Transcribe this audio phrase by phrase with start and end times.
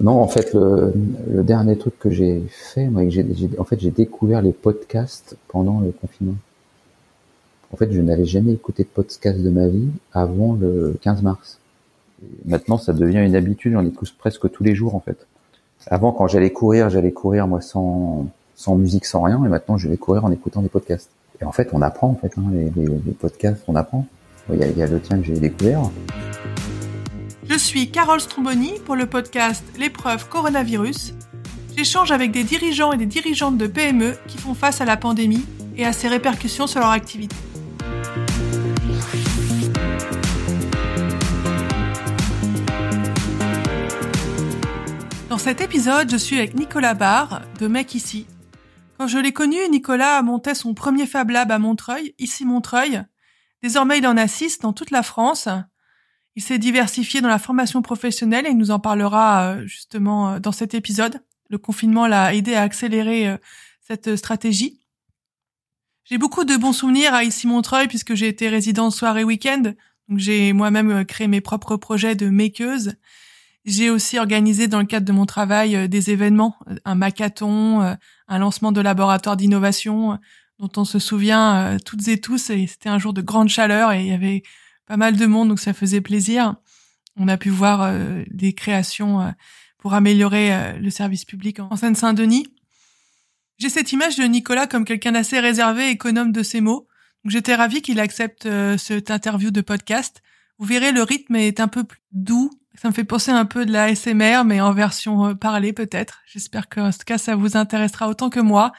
[0.00, 0.92] Non, en fait, le,
[1.42, 3.24] dernier truc que j'ai fait, moi, j'ai,
[3.58, 6.34] en fait, j'ai découvert les podcasts pendant le confinement.
[7.72, 11.58] En fait, je n'avais jamais écouté de podcast de ma vie avant le 15 mars.
[12.44, 15.26] maintenant, ça devient une habitude, j'en écoute presque tous les jours, en fait.
[15.86, 19.88] Avant, quand j'allais courir, j'allais courir, moi, sans, sans musique, sans rien, et maintenant, je
[19.88, 21.10] vais courir en écoutant des podcasts.
[21.40, 24.06] Et en fait, on apprend, en fait, hein, les, les, podcasts, on apprend.
[24.52, 25.90] Il y, a, il y a le tien que j'ai découvert.
[27.48, 31.14] Je suis Carole Stromboni pour le podcast L'épreuve coronavirus.
[31.76, 35.46] J'échange avec des dirigeants et des dirigeantes de PME qui font face à la pandémie
[35.76, 37.36] et à ses répercussions sur leur activité.
[45.28, 48.26] Dans cet épisode, je suis avec Nicolas Barre de Mec Ici.
[48.98, 53.02] Quand je l'ai connu, Nicolas montait son premier Fab Lab à Montreuil, ici Montreuil.
[53.62, 55.48] Désormais, il en a six dans toute la France.
[56.36, 60.38] Il s'est diversifié dans la formation professionnelle et il nous en parlera euh, justement euh,
[60.38, 61.22] dans cet épisode.
[61.48, 63.38] Le confinement l'a aidé à accélérer euh,
[63.80, 64.80] cette stratégie.
[66.04, 69.72] J'ai beaucoup de bons souvenirs à ici Montreuil puisque j'ai été résidente soirée week-end.
[70.08, 72.96] Donc j'ai moi-même créé mes propres projets de makeuse.
[73.64, 77.96] J'ai aussi organisé dans le cadre de mon travail des événements, un macathon,
[78.28, 80.20] un lancement de laboratoire d'innovation
[80.60, 82.50] dont on se souvient toutes et tous.
[82.50, 84.44] Et c'était un jour de grande chaleur et il y avait
[84.86, 86.54] pas mal de monde, donc ça faisait plaisir.
[87.16, 89.30] On a pu voir euh, des créations euh,
[89.78, 92.46] pour améliorer euh, le service public en Seine-Saint-Denis.
[93.58, 96.86] J'ai cette image de Nicolas comme quelqu'un d'assez réservé, économe de ses mots.
[97.24, 100.22] Donc j'étais ravie qu'il accepte cette interview de podcast.
[100.58, 102.50] Vous verrez, le rythme est un peu plus doux.
[102.74, 106.20] Ça me fait penser un peu de la SMR, mais en version parlée peut-être.
[106.26, 108.72] J'espère que, tout cas, ça vous intéressera autant que moi.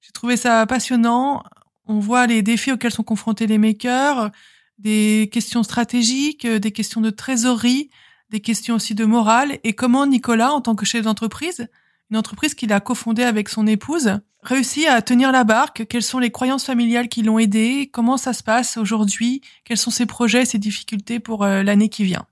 [0.00, 1.44] J'ai trouvé ça passionnant.
[1.84, 4.30] On voit les défis auxquels sont confrontés les makers,
[4.78, 7.90] des questions stratégiques, euh, des questions de trésorerie,
[8.30, 11.68] des questions aussi de morale, et comment Nicolas, en tant que chef d'entreprise,
[12.10, 16.18] une entreprise qu'il a cofondée avec son épouse, réussit à tenir la barque, quelles sont
[16.18, 20.44] les croyances familiales qui l'ont aidé, comment ça se passe aujourd'hui, quels sont ses projets,
[20.44, 22.26] ses difficultés pour euh, l'année qui vient?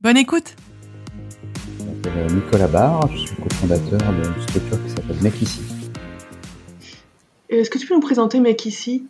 [0.00, 0.56] Bonne écoute!
[1.78, 5.60] Je m'appelle Nicolas Barre, je suis cofondateur d'une structure qui s'appelle Mec Ici.
[7.48, 9.06] Est-ce que tu peux nous présenter Mec Ici?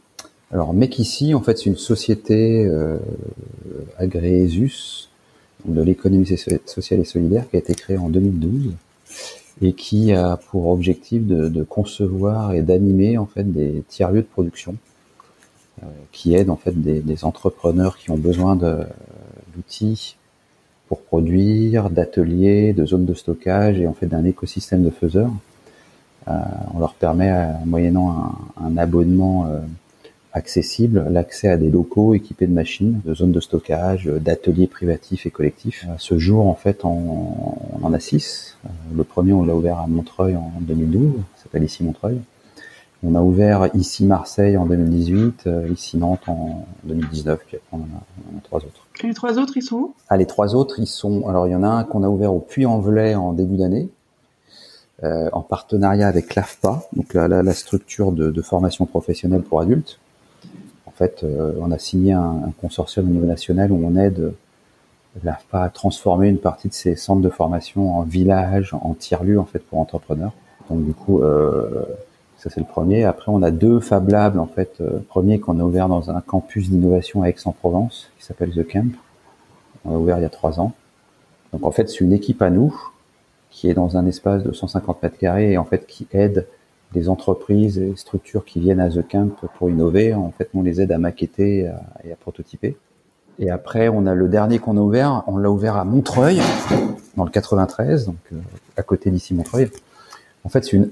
[0.53, 2.99] Alors, ici, en fait, c'est une société euh,
[5.65, 8.75] de l'économie sociale et solidaire, qui a été créée en 2012
[9.63, 14.77] et qui a pour objectif de, concevoir et d'animer en fait des tiers-lieux de production
[15.83, 20.17] euh, qui aident en fait des, entrepreneurs qui ont besoin d'outils
[20.89, 25.33] pour produire, d'ateliers, de zones de stockage et en fait d'un écosystème de faiseurs.
[26.29, 26.33] Euh,
[26.75, 27.33] on leur permet,
[27.65, 28.11] moyennant
[28.61, 29.61] un, un abonnement euh,
[30.33, 35.31] accessible, l'accès à des locaux équipés de machines, de zones de stockage, d'ateliers privatifs et
[35.31, 35.85] collectifs.
[35.89, 38.57] Euh, ce jour, en fait, on, en a six.
[38.65, 42.19] Euh, le premier, on l'a ouvert à Montreuil en 2012, ça s'appelle ici Montreuil.
[43.05, 47.79] On a ouvert ici Marseille en 2018, euh, ici Nantes en 2019, puis après on
[47.79, 48.87] en a, trois autres.
[49.03, 49.95] Et les trois autres, ils sont où?
[50.09, 51.27] Ah, les trois autres, ils sont.
[51.29, 53.89] Alors, il y en a un qu'on a ouvert au Puy-en-Velay en début d'année,
[55.03, 59.99] en partenariat avec l'AFPA, donc la, la, structure de, de, formation professionnelle pour adultes.
[61.03, 64.35] Fait, euh, on a signé un, consortium au niveau national où on aide
[65.25, 69.45] l'AFPA à transformer une partie de ses centres de formation en village, en tiers-lieux en
[69.45, 70.31] fait pour entrepreneurs.
[70.71, 71.83] Donc du coup, euh,
[72.39, 73.03] ça c'est le premier.
[73.03, 74.75] Après, on a deux Fab Labs en fait.
[74.81, 78.95] Euh, premier qu'on a ouvert dans un campus d'innovation à Aix-en-Provence qui s'appelle The Camp.
[79.85, 80.73] On a ouvert il y a trois ans.
[81.53, 82.81] Donc en fait, c'est une équipe à nous
[83.51, 86.47] qui est dans un espace de 150 mètres carrés et en fait qui aide
[86.93, 90.15] des entreprises et structures qui viennent à The Camp pour innover.
[90.15, 91.71] En fait, on les aide à maqueter
[92.05, 92.77] et à prototyper.
[93.39, 96.41] Et après, on a le dernier qu'on a ouvert, on l'a ouvert à Montreuil,
[97.17, 98.37] dans le 93, donc euh,
[98.77, 99.71] à côté d'ici Montreuil.
[100.45, 100.91] En fait, une,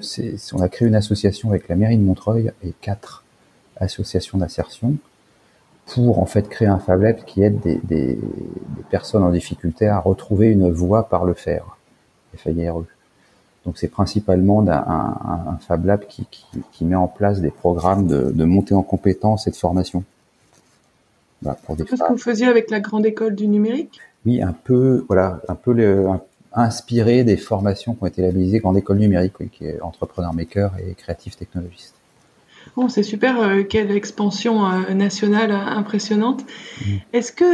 [0.52, 3.24] on a créé une association avec la mairie de Montreuil et quatre
[3.76, 4.94] associations d'insertion
[5.86, 9.88] pour en fait créer un Fab Lab qui aide des, des, des, personnes en difficulté
[9.88, 11.76] à retrouver une voie par le faire.
[13.66, 16.26] Donc c'est principalement un, un, Fab Lab qui,
[16.72, 20.02] qui, met en place des programmes de, de montée en compétences et de formation.
[21.42, 24.00] Bah, pour des ce que vous faisiez avec la grande école du numérique?
[24.26, 26.06] Oui, un peu, voilà, un peu le,
[26.52, 30.94] inspiré des formations qui ont été labellisées grande école numérique, qui est entrepreneur maker et
[30.94, 31.94] créatif technologiste.
[32.76, 36.42] Oh, c'est super, euh, quelle expansion euh, nationale impressionnante.
[36.42, 36.84] Mmh.
[37.12, 37.44] Est-ce que,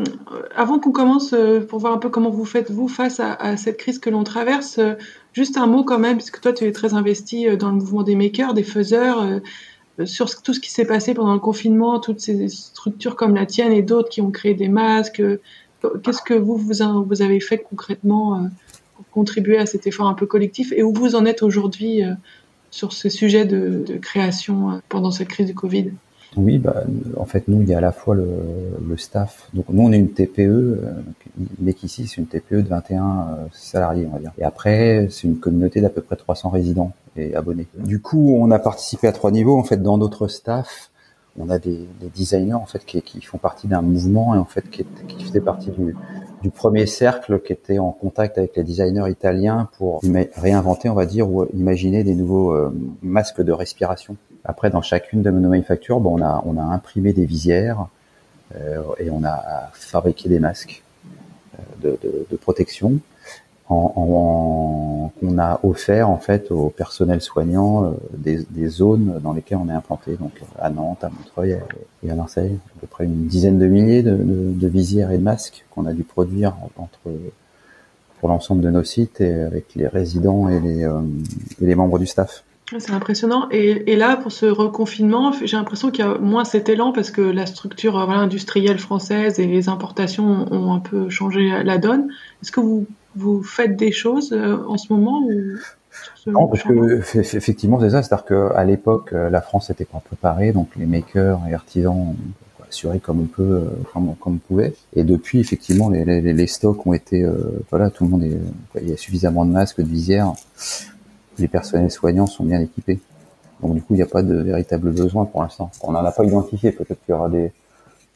[0.00, 0.04] euh,
[0.54, 1.34] avant qu'on commence,
[1.68, 4.22] pour voir un peu comment vous faites, vous, face à, à cette crise que l'on
[4.22, 4.78] traverse,
[5.32, 8.14] juste un mot quand même, puisque toi, tu es très investi dans le mouvement des
[8.14, 9.40] makers, des faiseurs,
[10.04, 13.72] sur tout ce qui s'est passé pendant le confinement, toutes ces structures comme la tienne
[13.72, 15.22] et d'autres qui ont créé des masques.
[15.82, 16.82] Qu'est-ce que vous, vous,
[17.22, 18.48] avez fait concrètement
[19.12, 22.02] contribué à cet effort un peu collectif et où vous en êtes aujourd'hui
[22.70, 25.90] sur ce sujet de création pendant cette crise du Covid?
[26.36, 26.84] Oui, bah,
[27.16, 28.26] en fait, nous, il y a à la fois le,
[28.86, 29.48] le staff.
[29.52, 30.40] Donc, nous, on est une TPE.
[30.40, 34.32] Euh, ici, c'est une TPE de 21 euh, salariés, on va dire.
[34.38, 37.66] Et après, c'est une communauté d'à peu près 300 résidents et abonnés.
[37.74, 39.58] Du coup, on a participé à trois niveaux.
[39.58, 40.90] En fait, dans notre staff,
[41.38, 44.44] on a des, des designers en fait qui, qui font partie d'un mouvement et en
[44.44, 45.96] fait qui, qui faisaient partie du,
[46.42, 50.02] du, premier cercle qui était en contact avec les designers italiens pour
[50.34, 54.16] réinventer, on va dire, ou imaginer des nouveaux euh, masques de respiration.
[54.44, 57.86] Après, dans chacune de nos manufactures, bon, on a on a imprimé des visières
[58.56, 60.82] euh, et on a fabriqué des masques
[61.54, 62.98] euh, de, de, de protection
[63.68, 69.58] en, qu'on a offert en fait au personnel soignant euh, des, des, zones dans lesquelles
[69.62, 71.56] on est implanté, donc à Nantes, à Montreuil
[72.02, 75.18] et à Marseille, à peu près une dizaine de milliers de, de, de visières et
[75.18, 76.98] de masques qu'on a dû produire entre
[78.20, 81.00] pour l'ensemble de nos sites et avec les résidents et les, euh,
[81.60, 82.44] et les membres du staff.
[82.78, 83.48] C'est impressionnant.
[83.50, 87.10] Et, et, là, pour ce reconfinement, j'ai l'impression qu'il y a moins cet élan parce
[87.10, 91.78] que la structure euh, voilà, industrielle française et les importations ont un peu changé la
[91.78, 92.08] donne.
[92.42, 92.86] Est-ce que vous
[93.16, 95.56] vous faites des choses euh, en ce moment ou
[96.26, 97.00] non, parce que
[97.36, 101.40] effectivement c'est ça, c'est-à-dire qu'à l'époque euh, la France n'était pas préparée, donc les makers
[101.50, 102.16] et artisans ont
[102.68, 104.74] assuré comme on peut, comme, comme on pouvait.
[104.94, 107.26] Et depuis effectivement les, les, les stocks ont été,
[107.70, 108.38] voilà, tout le monde est,
[108.80, 110.32] il y a suffisamment de masques, de visières,
[111.40, 113.00] les personnels soignants sont bien équipés.
[113.62, 115.70] Donc du coup il n'y a pas de véritable besoin pour l'instant.
[115.82, 117.52] On n'en a pas identifié, peut-être qu'il y aura des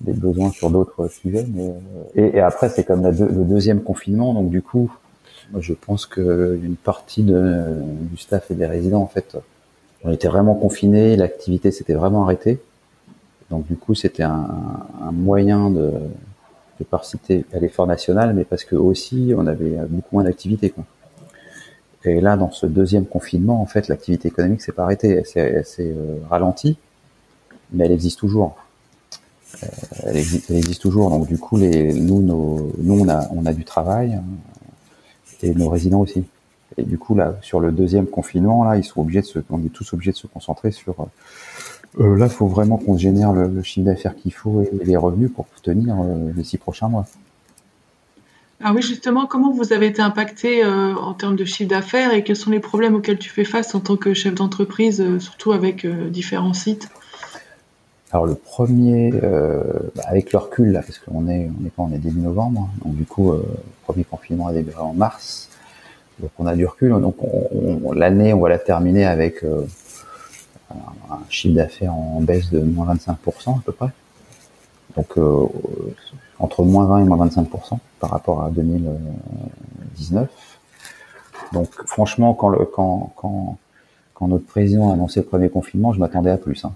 [0.00, 1.46] besoins sur d'autres sujets.
[1.58, 1.70] Euh,
[2.14, 4.90] et, après, c'est comme le deuxième confinement, donc du coup,
[5.58, 9.36] je pense que une partie du staff et des résidents, en fait,
[10.04, 12.60] on était vraiment confinés, l'activité s'était vraiment arrêtée.
[13.50, 14.48] Donc du coup, c'était un,
[15.12, 15.92] moyen de,
[16.80, 20.74] de participer à l'effort national, mais parce que aussi, on avait beaucoup moins d'activité.
[22.04, 25.80] Et là, dans ce deuxième confinement, en fait, l'activité économique s'est pas arrêtée, elle s'est
[25.80, 26.76] euh, ralentie,
[27.72, 28.56] mais elle existe toujours.
[29.62, 29.66] Euh,
[30.04, 31.10] elle existe, elle, existe, toujours.
[31.10, 34.20] Donc du coup, les, nous, nos, nous, on a, on a du travail
[35.42, 36.24] et nos résidents aussi.
[36.76, 39.64] Et du coup, là, sur le deuxième confinement, là, ils sont obligés de se, on
[39.64, 40.94] est tous obligés de se concentrer sur.
[42.00, 44.96] Euh, là, il faut vraiment qu'on génère le, le chiffre d'affaires qu'il faut et les
[44.96, 47.06] revenus pour tenir euh, les six prochains mois.
[48.66, 52.25] Ah oui, justement, comment vous avez été impacté euh, en termes de chiffre d'affaires et
[52.25, 55.52] quels sont les problèmes auxquels tu fais face en tant que chef d'entreprise, euh, surtout
[55.52, 56.88] avec euh, différents sites?
[58.11, 61.93] Alors le premier, bah avec le recul là, parce qu'on est, on est pas, on
[61.93, 62.78] est début novembre, hein.
[62.82, 63.43] donc du coup, euh,
[63.82, 65.50] premier confinement a débuté en mars,
[66.20, 67.17] donc on a du recul, donc
[67.94, 69.44] l'année on va la terminer avec
[70.70, 73.88] un chiffre d'affaires en baisse de moins 25% à peu près,
[74.96, 75.46] donc euh,
[76.38, 80.29] entre moins 20 et moins 25% par rapport à 2019.
[81.52, 83.56] Donc franchement, quand, le, quand, quand,
[84.14, 86.64] quand notre président a annoncé le premier confinement, je m'attendais à plus.
[86.64, 86.73] Hein.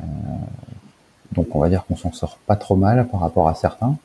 [0.00, 0.04] Euh,
[1.32, 3.96] donc on va dire qu'on s'en sort pas trop mal par rapport à certains.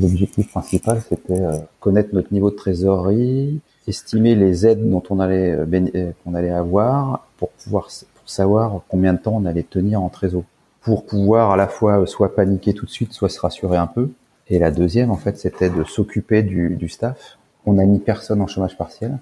[0.00, 5.52] L'objectif principal, c'était euh, connaître notre niveau de trésorerie, estimer les aides dont on allait
[5.52, 10.08] euh, qu'on allait avoir pour pouvoir pour savoir combien de temps on allait tenir en
[10.08, 10.44] trésor,
[10.84, 14.10] pour pouvoir à la fois soit paniquer tout de suite, soit se rassurer un peu.
[14.48, 17.38] Et la deuxième, en fait, c'était de s'occuper du, du staff.
[17.66, 19.18] On a mis personne en chômage partiel.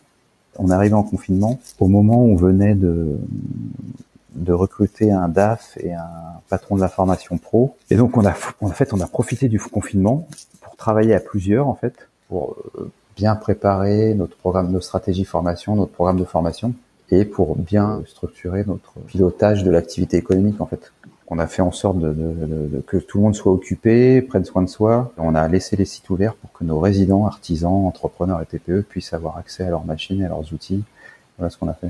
[0.59, 3.17] On arrivait en confinement au moment où on venait de
[4.35, 7.77] de recruter un DAF et un patron de la formation pro.
[7.91, 10.27] Et donc on a, en fait, on a profité du confinement
[10.63, 15.77] pour travailler à plusieurs en fait, pour euh, bien préparer notre programme, nos stratégies formation,
[15.77, 16.75] notre programme de formation,
[17.11, 20.93] et pour bien structurer notre pilotage de l'activité économique en fait.
[21.35, 24.45] On a fait en sorte de, de, de, que tout le monde soit occupé, prenne
[24.45, 25.15] soin de soi.
[25.17, 29.15] On a laissé les sites ouverts pour que nos résidents, artisans, entrepreneurs et TPE puissent
[29.15, 30.83] avoir accès à leurs machines et à leurs outils.
[31.39, 31.89] Voilà ce qu'on a fait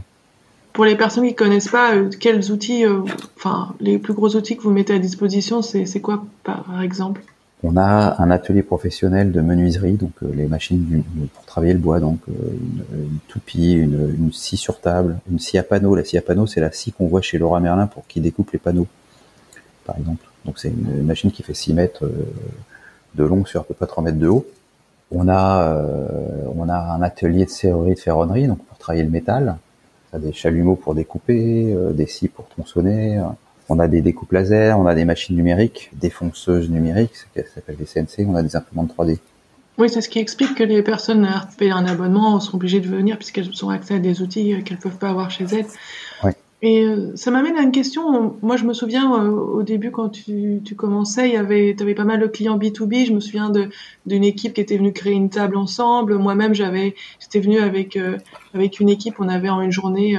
[0.73, 3.03] pour les personnes qui connaissent pas, euh, quels outils, euh,
[3.37, 7.23] enfin, les plus gros outils que vous mettez à disposition, c'est quoi, par exemple?
[7.65, 11.03] On a un atelier professionnel de menuiserie, donc euh, les machines
[11.35, 15.59] pour travailler le bois, donc une, une toupie, une, une, scie sur table, une scie
[15.59, 15.95] à panneau.
[15.95, 18.51] La scie à panneau, c'est la scie qu'on voit chez Laura Merlin pour qui découpe
[18.53, 18.87] les panneaux,
[19.85, 20.25] par exemple.
[20.45, 22.05] Donc c'est une machine qui fait 6 mètres
[23.15, 24.47] de long sur à peu près 3 mètres de haut.
[25.11, 25.85] On a,
[26.57, 29.59] on a un atelier de serrurerie de ferronnerie, donc pour travailler le métal
[30.19, 33.21] des chalumeaux pour découper, euh, des scies pour tronçonner.
[33.69, 37.77] On a des découpes laser, on a des machines numériques, des fonceuses numériques, ça s'appelle
[37.77, 39.19] des CNC, on a des imprimantes 3D.
[39.79, 43.17] Oui, c'est ce qui explique que les personnes payent un abonnement sont obligées de venir
[43.17, 45.67] puisqu'elles ont accès à des outils qu'elles peuvent pas avoir chez elles.
[46.23, 46.35] Ouais.
[46.65, 48.37] Et euh, ça m'amène à une question.
[48.41, 51.83] Moi, je me souviens euh, au début quand tu, tu commençais, il y avait, tu
[51.83, 53.05] avais pas mal de clients B2B.
[53.05, 53.51] Je me souviens
[54.07, 56.19] d'une équipe qui était venue créer une table ensemble.
[56.19, 58.17] Moi-même, j'avais, j'étais venue avec euh,
[58.55, 59.17] avec une équipe.
[59.19, 60.17] On avait en une journée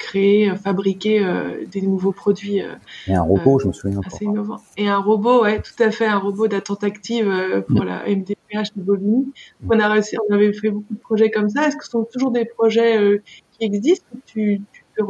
[0.00, 1.24] créé, fabriqué
[1.70, 2.60] des nouveaux produits.
[3.06, 4.00] Et un robot, je me souviens.
[4.04, 4.60] Assez innovant.
[4.76, 7.30] Et un robot, ouais, tout à fait, un robot d'attente active
[7.68, 9.32] pour la MDPH de Bobigny.
[9.68, 11.68] On a réussi, on avait fait beaucoup de projets comme ça.
[11.68, 15.02] Est-ce que ce sont toujours des projets qui existent tu, tu te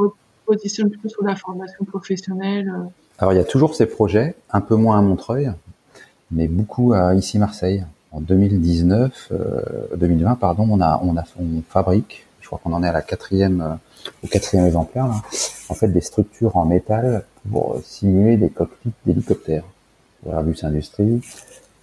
[0.48, 2.88] positionne plutôt sur la formation professionnelle euh.
[3.18, 5.50] Alors il y a toujours ces projets, un peu moins à Montreuil,
[6.30, 7.84] mais beaucoup ici Marseille.
[8.10, 9.32] En 2019,
[9.96, 13.60] 2020 euh, pardon, on a on fabrique, je crois qu'on en est à la quatrième
[13.60, 15.16] euh, au quatrième exemplaire là,
[15.68, 19.64] en fait des structures en métal pour simuler des cockpits d'hélicoptères.
[20.22, 21.20] Pour Airbus Industrie,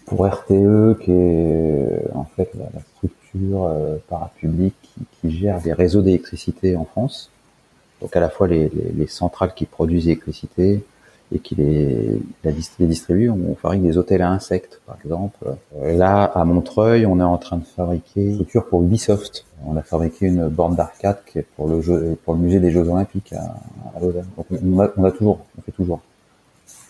[0.06, 3.70] pour RTE qui est en fait la, structure
[4.10, 7.30] parapublique qui, qui gère les réseaux d'électricité en France
[8.02, 10.84] donc à la fois les, les, centrales qui produisent l'électricité
[11.34, 13.30] et qui les, la, les distribuent.
[13.30, 15.38] On fabrique des hôtels à insectes, par exemple.
[15.78, 19.46] Euh, là, à Montreuil, on est en train de fabriquer une structure pour Ubisoft.
[19.66, 22.72] On a fabriqué une borne d'arcade qui est pour le jeu, pour le musée des
[22.72, 23.56] Jeux Olympiques à,
[23.96, 24.28] à Lausanne.
[24.38, 26.02] Donc on a, on a, toujours, on fait toujours.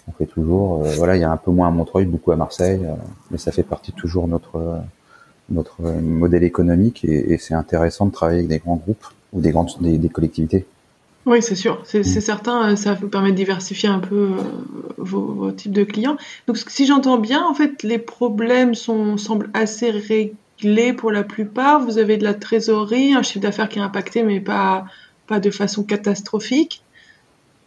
[0.07, 0.85] On fait toujours.
[0.85, 2.93] Euh, voilà, il y a un peu moins à Montreuil, beaucoup à Marseille, euh,
[3.31, 4.81] mais ça fait partie toujours notre
[5.49, 9.51] notre modèle économique et, et c'est intéressant de travailler avec des grands groupes ou des
[9.51, 10.65] grandes des, des collectivités.
[11.25, 15.51] Oui, c'est sûr, c'est certain, euh, ça vous permet de diversifier un peu euh, vos,
[15.51, 16.17] types de clients.
[16.45, 21.81] Donc, si j'entends bien, en fait, les problèmes semblent assez réglés pour la plupart.
[21.81, 24.85] Vous avez de la trésorerie, un chiffre d'affaires qui est impacté, mais pas,
[25.25, 26.83] pas de façon catastrophique.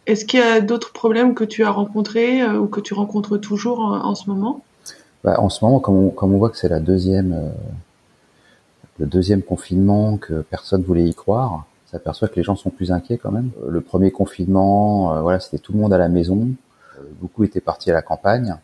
[0.05, 3.35] Est-ce qu'il y a d'autres problèmes que tu as rencontrés euh, ou que tu rencontres
[3.35, 4.63] toujours en, ce moment?
[5.25, 7.51] Bah, En ce moment, comme on, comme on voit que c'est la deuxième,
[8.99, 13.17] le deuxième confinement, que personne voulait y croire, s'aperçoit que les gens sont plus inquiets
[13.17, 13.49] quand même.
[13.63, 16.49] Euh, le premier confinement, euh, voilà, c'était tout le monde à la maison.
[16.97, 18.55] Euh, beaucoup étaient partis à la campagne.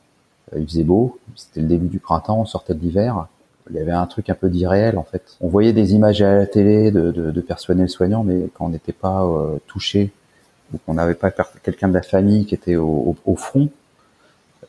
[0.55, 1.17] il faisait beau.
[1.35, 2.39] C'était le début du printemps.
[2.39, 3.27] On sortait de l'hiver.
[3.69, 5.37] Il y avait un truc un peu d'irréel en fait.
[5.41, 8.69] On voyait des images à la télé de, de, de personnel soignant, mais quand on
[8.69, 9.27] n'était pas
[9.65, 10.11] touché
[10.71, 11.31] ou qu'on n'avait pas
[11.63, 13.69] quelqu'un de la famille qui était au, au, front,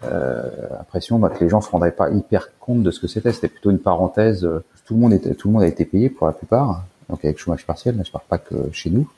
[0.05, 0.45] euh,
[0.79, 3.33] l'impression bah, que les gens se rendraient pas hyper compte de ce que c'était.
[3.33, 4.49] C'était plutôt une parenthèse.
[4.87, 7.39] Tout le monde était, tout le monde a été payé pour la plupart donc avec
[7.39, 9.09] chômage partiel, mais je parle pas que chez nous.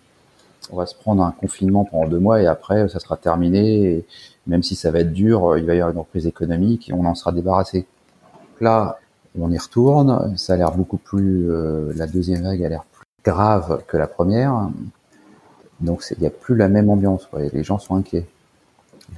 [0.70, 3.84] On va se prendre un confinement pendant deux mois et après ça sera terminé.
[3.84, 4.06] Et
[4.46, 7.04] même si ça va être dur, il va y avoir une reprise économique et on
[7.04, 7.86] en sera débarrassé.
[8.60, 8.98] Là,
[9.40, 10.36] on y retourne.
[10.36, 11.50] Ça a l'air beaucoup plus.
[11.50, 14.68] Euh, la deuxième vague a l'air plus grave que la première.
[15.80, 17.28] Donc il n'y a plus la même ambiance.
[17.52, 18.26] Les gens sont inquiets.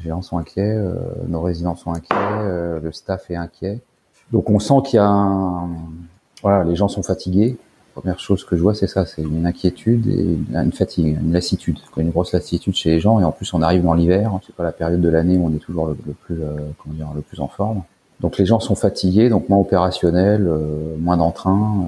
[0.03, 0.77] Les gens sont inquiets.
[0.77, 0.95] Euh,
[1.27, 2.15] nos résidents sont inquiets.
[2.15, 3.81] Euh, le staff est inquiet.
[4.31, 5.69] Donc on sent qu'il y a un...
[6.43, 7.57] voilà, les gens sont fatigués
[7.95, 11.79] première chose que je vois, c'est ça, c'est une inquiétude et une fatigue, une lassitude,
[11.97, 13.21] une grosse lassitude chez les gens.
[13.21, 15.55] Et en plus, on arrive dans l'hiver, c'est pas la période de l'année où on
[15.55, 17.83] est toujours le, plus, euh, comment dire, le plus en forme.
[18.21, 21.87] Donc les gens sont fatigués, donc moins opérationnels, euh, moins d'entrain,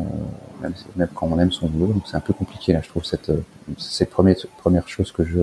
[0.65, 1.93] euh, même, quand on aime son boulot.
[1.93, 3.33] Donc c'est un peu compliqué là, je trouve cette
[3.77, 5.41] cette première première chose que je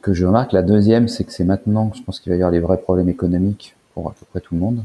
[0.00, 0.52] que je remarque.
[0.52, 3.08] La deuxième, c'est que c'est maintenant, je pense qu'il va y avoir les vrais problèmes
[3.08, 4.82] économiques pour à peu près tout le monde.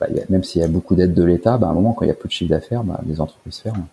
[0.00, 2.08] Bah, même s'il y a beaucoup d'aides de l'État, bah, à un moment, quand il
[2.08, 3.88] y a peu de chiffre d'affaires, bah, les entreprises ferment.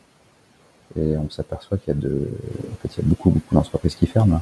[0.98, 2.30] Et on s'aperçoit qu'il y a de,
[2.72, 4.42] en fait, il y a beaucoup, beaucoup d'entreprises qui ferment,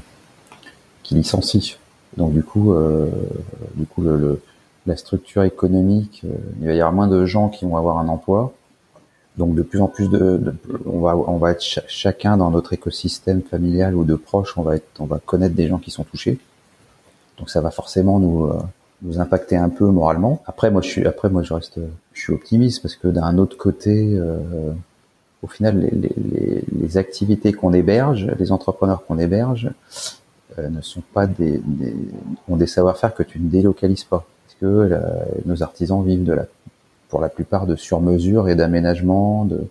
[1.01, 1.77] qui licencient.
[2.17, 3.09] Donc du coup, euh,
[3.75, 4.41] du coup, le,
[4.85, 8.07] la structure économique, euh, il va y avoir moins de gens qui vont avoir un
[8.07, 8.53] emploi.
[9.37, 10.53] Donc de plus en plus de,
[10.85, 14.75] on va, on va être chacun dans notre écosystème familial ou de proches, on va
[14.75, 16.37] être, on va connaître des gens qui sont touchés.
[17.39, 18.59] Donc ça va forcément nous, euh,
[19.03, 20.41] nous impacter un peu moralement.
[20.45, 21.79] Après, moi, je suis, après, moi, je reste,
[22.13, 24.37] je suis optimiste parce que d'un autre côté, euh,
[25.41, 29.71] au final, les, les, les activités qu'on héberge, les entrepreneurs qu'on héberge,
[30.57, 31.95] euh, ne sont pas des, des
[32.47, 34.25] ont des savoir-faire que tu ne délocalises pas.
[34.45, 34.99] Parce que
[35.45, 36.45] nos artisans vivent de la,
[37.09, 39.61] pour la plupart de sur-mesure et d'aménagement de,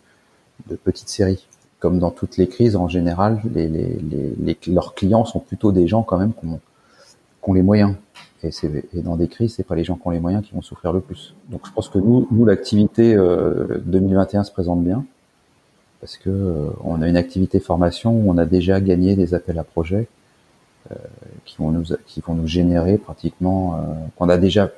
[0.68, 1.46] de petites séries.
[1.78, 3.98] Comme dans toutes les crises, en général, les, les,
[4.40, 6.60] les, leurs clients sont plutôt des gens quand même qui ont,
[7.42, 7.94] qui ont les moyens.
[8.44, 8.50] Et,
[8.94, 10.92] et, dans des crises, c'est pas les gens qui ont les moyens qui vont souffrir
[10.92, 11.34] le plus.
[11.48, 15.04] Donc je pense que nous, nous l'activité euh, 2021 se présente bien
[16.02, 19.58] parce que euh, on a une activité formation où on a déjà gagné des appels
[19.60, 20.08] à projets
[20.90, 20.96] euh,
[21.44, 23.78] qui vont nous qui vont nous générer pratiquement euh,
[24.16, 24.68] qu'on a déjà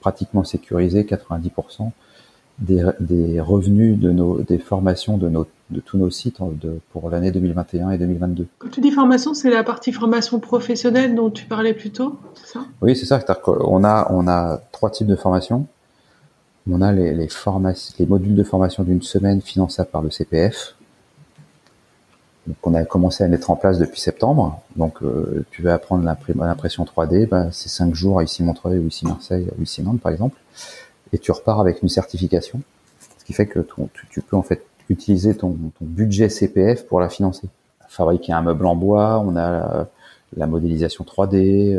[0.00, 1.92] pratiquement sécurisé 90%
[2.58, 7.08] des, des, revenus de nos des formations de nos de tous nos sites de, pour
[7.08, 8.46] l'année 2021 et 2022.
[8.58, 12.46] Quand tu dis formation, c'est la partie formation professionnelle dont tu parlais plus tôt, c'est
[12.46, 12.60] ça?
[12.82, 13.20] Oui, c'est ça.
[13.46, 15.66] On a on a trois types de formations.
[16.70, 17.28] On a les, les,
[17.98, 20.76] les modules de formation d'une semaine finançables par le CPF.
[22.60, 24.60] qu'on a commencé à mettre en place depuis septembre.
[24.76, 24.98] Donc,
[25.50, 29.48] tu vas apprendre l'impression 3D, bah, c'est cinq jours à ici Montreuil ou ici Marseille
[29.58, 30.36] ou ici Nantes, par exemple,
[31.12, 32.62] et tu repars avec une certification,
[33.18, 33.60] ce qui fait que
[34.10, 37.48] tu, peux en fait utiliser ton, budget CPF pour la financer.
[37.88, 39.86] Fabriquer un meuble en bois, on a
[40.36, 41.76] la, modélisation 3D,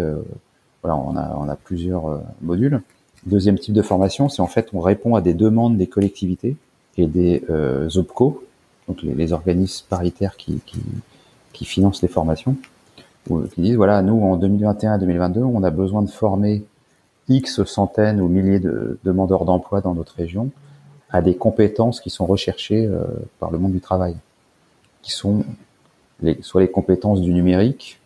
[0.83, 2.81] voilà, on a, on a plusieurs modules.
[3.25, 6.57] Deuxième type de formation, c'est en fait on répond à des demandes des collectivités
[6.97, 8.43] et des euh, OPCO,
[8.87, 10.81] donc les, organismes paritaires qui, qui,
[11.53, 12.57] qui, financent les formations,
[13.25, 16.63] qui disent voilà, nous en 2021 2022, on a besoin de former
[17.29, 20.49] X centaines ou milliers de demandeurs d'emploi dans notre région
[21.09, 23.03] à des compétences qui sont recherchées euh,
[23.39, 24.15] par le monde du travail,
[25.01, 25.43] qui sont
[26.41, 27.99] soit les compétences du numérique,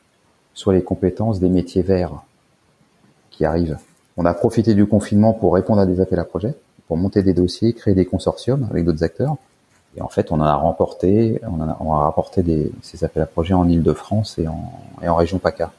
[0.53, 2.23] soit les compétences des métiers verts
[3.29, 3.77] qui arrivent.
[4.17, 6.55] On a profité du confinement pour répondre à des appels à projets,
[6.87, 9.37] pour monter des dossiers, créer des consortiums avec d'autres acteurs.
[9.95, 13.67] Et en fait, on en a remporté, on, a, rapporté ces appels à projets en
[13.67, 14.71] Ile-de-France et en,
[15.01, 15.71] et en région PACA.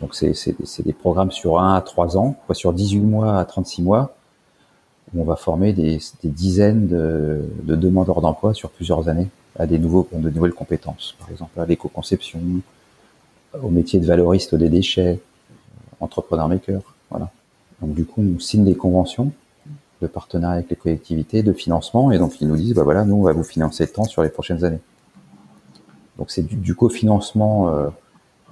[0.00, 4.14] Donc c'est des programmes sur 1 à 3 ans, sur 18 mois à 36 mois,
[5.14, 9.66] où on va former des, des dizaines de, de demandeurs d'emploi sur plusieurs années à
[9.66, 12.40] des nouveaux, de nouvelles compétences, par exemple à l'éco-conception,
[13.62, 15.20] au métier de valoriste des déchets,
[16.00, 16.80] entrepreneur maker.
[17.10, 17.30] Voilà.
[17.80, 19.32] Donc du coup, on signe des conventions
[20.02, 23.16] de partenariat avec les collectivités, de financement, et donc ils nous disent, bah voilà, nous
[23.16, 24.80] on va vous financer tant sur les prochaines années.
[26.18, 27.88] Donc c'est du, cofinancement euh,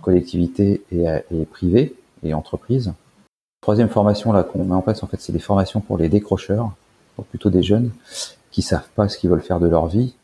[0.04, 1.90] collectivité et, et
[2.22, 2.92] et entreprise.
[3.60, 6.70] Troisième formation là qu'on met en place, en fait, c'est des formations pour les décrocheurs,
[7.30, 7.90] plutôt des jeunes
[8.50, 10.14] qui savent pas ce qu'ils veulent faire de leur vie.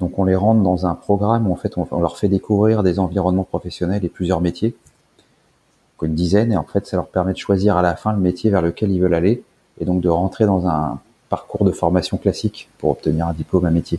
[0.00, 2.98] Donc on les rentre dans un programme où en fait on leur fait découvrir des
[2.98, 4.74] environnements professionnels et plusieurs métiers
[6.04, 8.50] une dizaine, et en fait, ça leur permet de choisir à la fin le métier
[8.50, 9.42] vers lequel ils veulent aller,
[9.80, 13.70] et donc de rentrer dans un parcours de formation classique pour obtenir un diplôme, un
[13.70, 13.98] métier.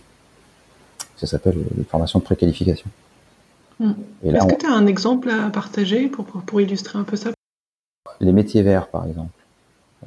[1.17, 2.89] Ça s'appelle les formations de préqualification.
[3.81, 7.31] Est-ce que tu as un exemple à partager pour, pour, illustrer un peu ça?
[8.19, 9.31] Les métiers verts, par exemple.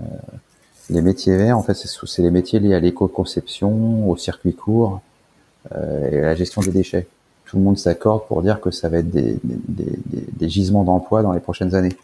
[0.00, 0.04] Euh,
[0.90, 5.00] les métiers verts, en fait, c'est les métiers liés à l'éco-conception, au circuit court
[5.72, 7.06] euh, et à la gestion des déchets
[7.48, 11.40] tout le monde s'accorde pour dire que ça va être des, gisements d'emploi dans les
[11.40, 11.96] prochaines années.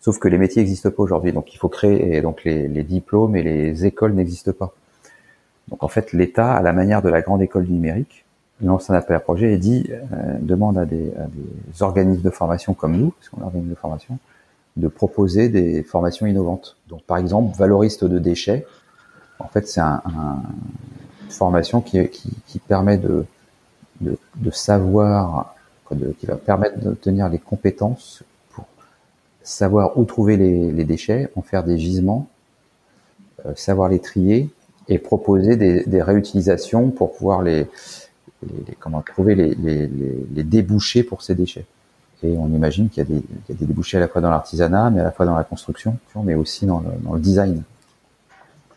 [0.00, 3.36] Sauf que les métiers n'existent pas aujourd'hui, donc il faut créer, et donc les, diplômes
[3.36, 4.74] et les écoles n'existent pas.
[5.68, 8.24] Donc en fait, l'État, à la manière de la grande école du numérique,
[8.60, 11.12] lance un appel à projet et dit, euh, demande à des,
[11.80, 14.18] organismes de formation comme nous, parce qu'on est organisme de formation,
[14.76, 16.76] de proposer des formations innovantes.
[16.88, 18.66] Donc par exemple, valoriste de déchets,
[19.38, 20.02] en fait c'est un,
[21.24, 23.24] une formation qui, qui permet de
[24.00, 25.54] de, savoir,
[26.18, 28.66] qui va permettre d'obtenir les compétences pour
[29.42, 32.28] savoir où trouver les, déchets, en faire des gisements,
[33.46, 34.50] euh, savoir les trier
[34.88, 37.66] et proposer des, réutilisations pour pouvoir les,
[38.78, 41.66] comment trouver les, débouchés pour ces déchets.
[42.22, 45.04] Et on imagine qu'il y, a des débouchés à la fois dans l'artisanat, mais à
[45.04, 47.62] la fois dans la construction, mais aussi dans le, design.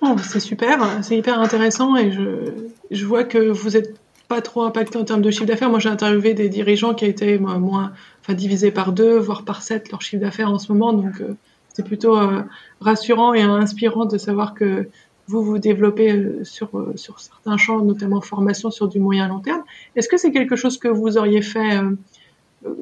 [0.01, 2.53] Oh, c'est super, c'est hyper intéressant et je,
[2.89, 3.95] je vois que vous êtes
[4.31, 5.69] pas trop impacté en termes de chiffre d'affaires.
[5.69, 9.91] Moi, j'ai interviewé des dirigeants qui étaient moins, enfin, divisés par deux, voire par sept
[9.91, 10.93] leur chiffre d'affaires en ce moment.
[10.93, 11.35] Donc, euh,
[11.73, 12.41] c'est plutôt euh,
[12.79, 14.87] rassurant et inspirant de savoir que
[15.31, 19.63] vous vous développez euh, sur, sur certains champs, notamment formation sur du moyen long terme.
[19.95, 21.79] Est-ce que c'est quelque chose que vous auriez fait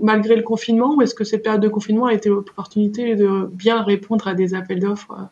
[0.01, 3.81] malgré le confinement ou est-ce que cette période de confinement a été l'opportunité de bien
[3.81, 5.29] répondre à des appels d'offres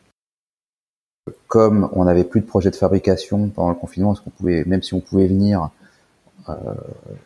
[1.46, 5.26] comme on n'avait plus de projet de fabrication pendant le confinement, même si on pouvait
[5.26, 5.70] venir,
[6.48, 6.54] euh,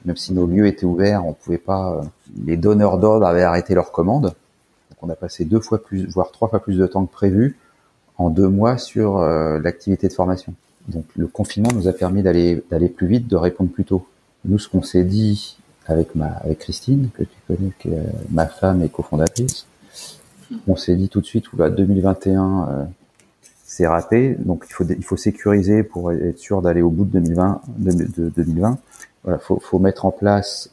[0.05, 1.93] même si nos lieux étaient ouverts, on pouvait pas.
[1.93, 2.03] Euh,
[2.45, 4.35] les donneurs d'ordre avaient arrêté leurs commandes.
[4.91, 7.57] Donc on a passé deux fois plus, voire trois fois plus de temps que prévu
[8.19, 10.55] en deux mois sur euh, l'activité de formation.
[10.89, 14.07] Donc le confinement nous a permis d'aller d'aller plus vite, de répondre plus tôt.
[14.45, 18.47] Nous, ce qu'on s'est dit avec ma avec Christine, que tu connais, qui est ma
[18.47, 19.67] femme et cofondatrice,
[20.67, 22.85] on s'est dit tout de suite, oula, 2021, euh,
[23.65, 27.21] c'est raté, donc il faut il faut sécuriser pour être sûr d'aller au bout de
[27.21, 28.79] 2020, de 2020
[29.25, 30.71] voilà, faut, faut mettre en place,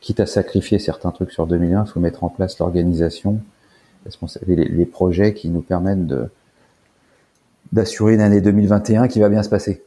[0.00, 3.40] quitte à sacrifier certains trucs sur 2001, il faut mettre en place l'organisation,
[4.46, 6.28] les, les projets qui nous permettent de
[7.72, 9.82] d'assurer une année 2021 qui va bien se passer.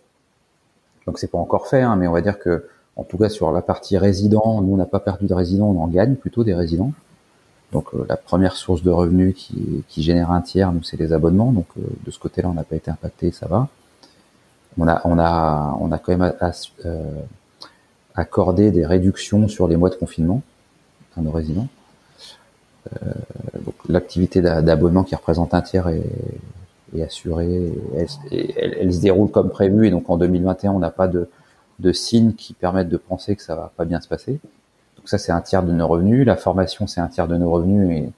[1.06, 3.52] Donc c'est pas encore fait, hein, mais on va dire que en tout cas sur
[3.52, 6.54] la partie résident, nous on n'a pas perdu de résidents, on en gagne plutôt des
[6.54, 6.92] résidents.
[7.72, 11.14] Donc euh, la première source de revenus qui, qui génère un tiers, nous c'est les
[11.14, 11.52] abonnements.
[11.52, 13.68] Donc euh, de ce côté-là, on n'a pas été impacté, ça va.
[14.78, 16.34] On a on a on a quand même
[16.86, 17.22] euh,
[18.16, 20.42] accorder des réductions sur les mois de confinement
[21.18, 21.68] à nos résidents.
[23.04, 23.12] Euh,
[23.88, 26.04] l'activité d'abonnement qui représente un tiers est,
[26.96, 27.72] est assurée,
[28.58, 31.30] elle, se déroule comme prévu et donc en 2021 on n'a pas de
[31.80, 34.40] de signes qui permettent de penser que ça va pas bien se passer.
[34.98, 36.26] Donc ça, c'est un tiers de nos revenus.
[36.26, 37.90] La formation, c'est un tiers de nos revenus.
[37.98, 38.10] Et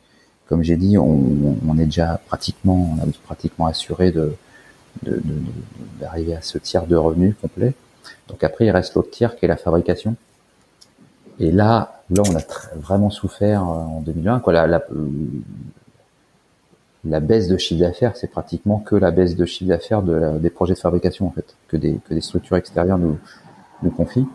[0.48, 4.34] comme j'ai dit, on, est déjà pratiquement, on a pratiquement assuré de
[6.02, 7.74] d'arriver à ce tiers de revenus complet.
[8.28, 10.16] Donc après, il reste l'autre tiers qui est la fabrication.
[11.40, 12.42] Et là, là, on a
[12.76, 14.42] vraiment souffert euh, en 2020.
[14.42, 14.84] Quoi, la, la,
[17.04, 20.50] la baisse de chiffre d'affaires, c'est pratiquement que la baisse de chiffre d'affaires de des
[20.50, 23.18] projets de fabrication en fait, que des, que des structures extérieures nous,
[23.84, 24.28] nous confient.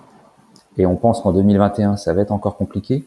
[0.78, 3.04] Et on pense qu'en 2021, ça va être encore compliqué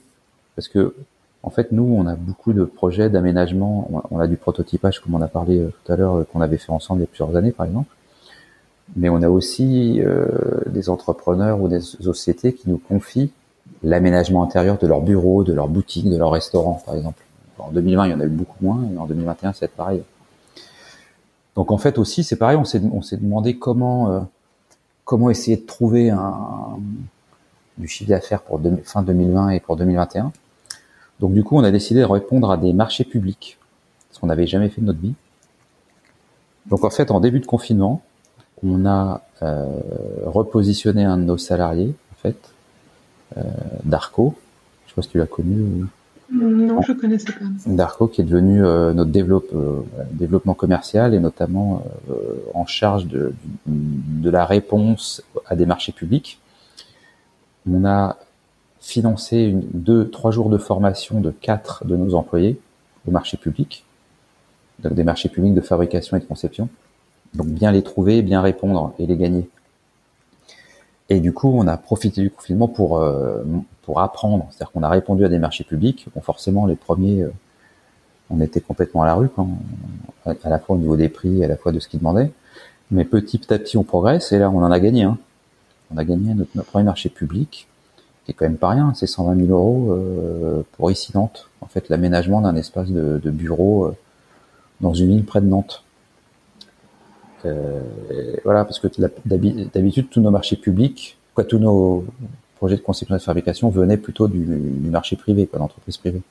[0.56, 0.96] parce que
[1.42, 3.90] en fait, nous, on a beaucoup de projets d'aménagement.
[4.12, 6.58] On a du prototypage, comme on a parlé euh, tout à l'heure, euh, qu'on avait
[6.58, 7.96] fait ensemble il y a plusieurs années, par exemple.
[8.96, 10.28] Mais on a aussi euh,
[10.66, 13.32] des entrepreneurs ou des sociétés qui nous confient
[13.84, 17.24] l'aménagement intérieur de leur bureau, de leur boutique, de leur restaurant, par exemple.
[17.60, 20.04] En 2020, il y en a eu beaucoup moins, et en 2021, c'est pareil.
[21.56, 24.20] Donc en fait aussi, c'est pareil, on s'est demandé comment euh,
[25.10, 26.78] comment essayer de trouver un,
[27.80, 30.32] du chiffre d'affaires pour fin 2020 et pour 2021.
[31.20, 33.58] Donc du coup, on a décidé de répondre à des marchés publics,
[34.12, 35.16] ce qu'on n'avait jamais fait de notre vie.
[36.68, 38.04] Donc en fait, en début de confinement,
[38.64, 39.66] on a euh,
[40.26, 42.38] repositionné un de nos salariés, en fait,
[43.38, 43.42] euh,
[43.84, 44.36] Darko.
[44.86, 45.86] Je sais pas si tu l'as connu.
[46.32, 47.46] Non, je connaissais pas.
[47.66, 49.52] Darko, qui est devenu euh, notre développe,
[50.12, 51.84] développement commercial et notamment
[52.54, 53.34] en charge de,
[53.66, 56.40] de la réponse à des marchés publics.
[57.70, 58.18] On a
[58.80, 62.60] financé une, deux, trois jours de formation de quatre de nos employés
[63.08, 63.84] au marché public,
[64.80, 66.70] donc des marchés publics de fabrication et de conception.
[67.34, 69.50] Donc bien les trouver, bien répondre et les gagner.
[71.10, 73.44] Et du coup, on a profité du confinement pour euh,
[73.82, 74.48] pour apprendre.
[74.50, 76.08] C'est-à-dire qu'on a répondu à des marchés publics.
[76.14, 77.32] Bon, forcément, les premiers, euh,
[78.30, 79.30] on était complètement à la rue,
[80.26, 82.32] à, la fois au niveau des prix, à la fois de ce qu'ils demandaient.
[82.92, 84.32] Mais petit à petit, on progresse.
[84.32, 85.04] Et là, on en a gagné.
[85.04, 85.18] Hein.
[85.92, 87.68] On a gagné notre, premier marché public,
[88.26, 88.94] qui est quand même pas rien.
[88.96, 91.50] C'est 120 000 euros euh, pour ici Nantes.
[91.62, 93.92] En fait, l'aménagement d'un espace de, de bureau
[94.82, 95.84] dans une ville près de Nantes.
[97.46, 97.82] Euh,
[98.44, 98.88] voilà, parce que
[99.26, 102.06] d'habitude, tous nos marchés publics, quoi, tous nos
[102.58, 104.44] projets de conception et de fabrication venaient plutôt du,
[104.90, 106.22] marché privé, pas d'entreprise privée.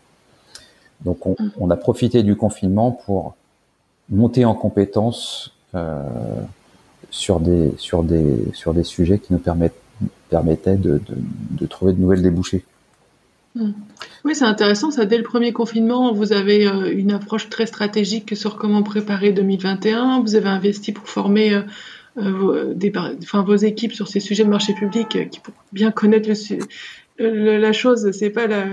[1.04, 1.52] Donc, on, mm.
[1.58, 3.34] on, a profité du confinement pour
[4.10, 6.02] monter en compétences euh,
[7.10, 9.80] sur des sur des sur des sujets qui nous permettent
[10.28, 11.14] permettaient de, de,
[11.50, 12.64] de trouver de nouvelles débouchés.
[13.58, 13.72] Mm.
[14.24, 14.90] Oui, c'est intéressant.
[14.90, 19.32] Ça, dès le premier confinement, vous avez euh, une approche très stratégique sur comment préparer
[19.32, 20.20] 2021.
[20.20, 21.62] Vous avez investi pour former euh,
[22.18, 26.28] euh, vos équipes sur ces sujets de marché public, qui pour bien connaître
[27.18, 28.64] la chose, c'est pas la,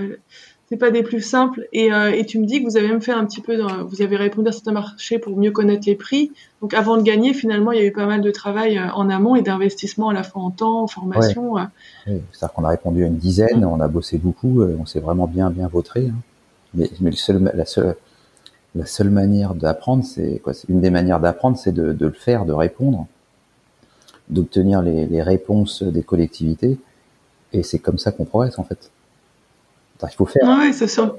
[0.68, 1.68] c'est pas des plus simples.
[1.72, 3.84] Et, euh, et, tu me dis que vous avez même fait un petit peu, dans,
[3.84, 6.32] vous avez répondu à certains marchés pour mieux connaître les prix.
[6.60, 9.08] Donc avant de gagner, finalement, il y a eu pas mal de travail euh, en
[9.08, 11.56] amont et d'investissement à la fois en temps, en formation.
[11.56, 11.62] Euh.
[12.06, 12.20] Oui.
[12.32, 15.50] C'est-à-dire qu'on a répondu à une dizaine, on a bossé beaucoup, on s'est vraiment bien
[15.50, 16.08] bien vautré.
[16.08, 16.18] Hein.
[16.74, 17.96] Mais, mais le seul, la seule
[18.74, 22.44] la seule manière d'apprendre, c'est quoi Une des manières d'apprendre, c'est de, de, le faire,
[22.44, 23.06] de répondre,
[24.28, 26.78] d'obtenir les, les réponses des collectivités.
[27.54, 28.90] Et c'est comme ça qu'on progresse en fait
[30.02, 30.46] il faut faire.
[30.46, 31.14] Ouais, c'est ça.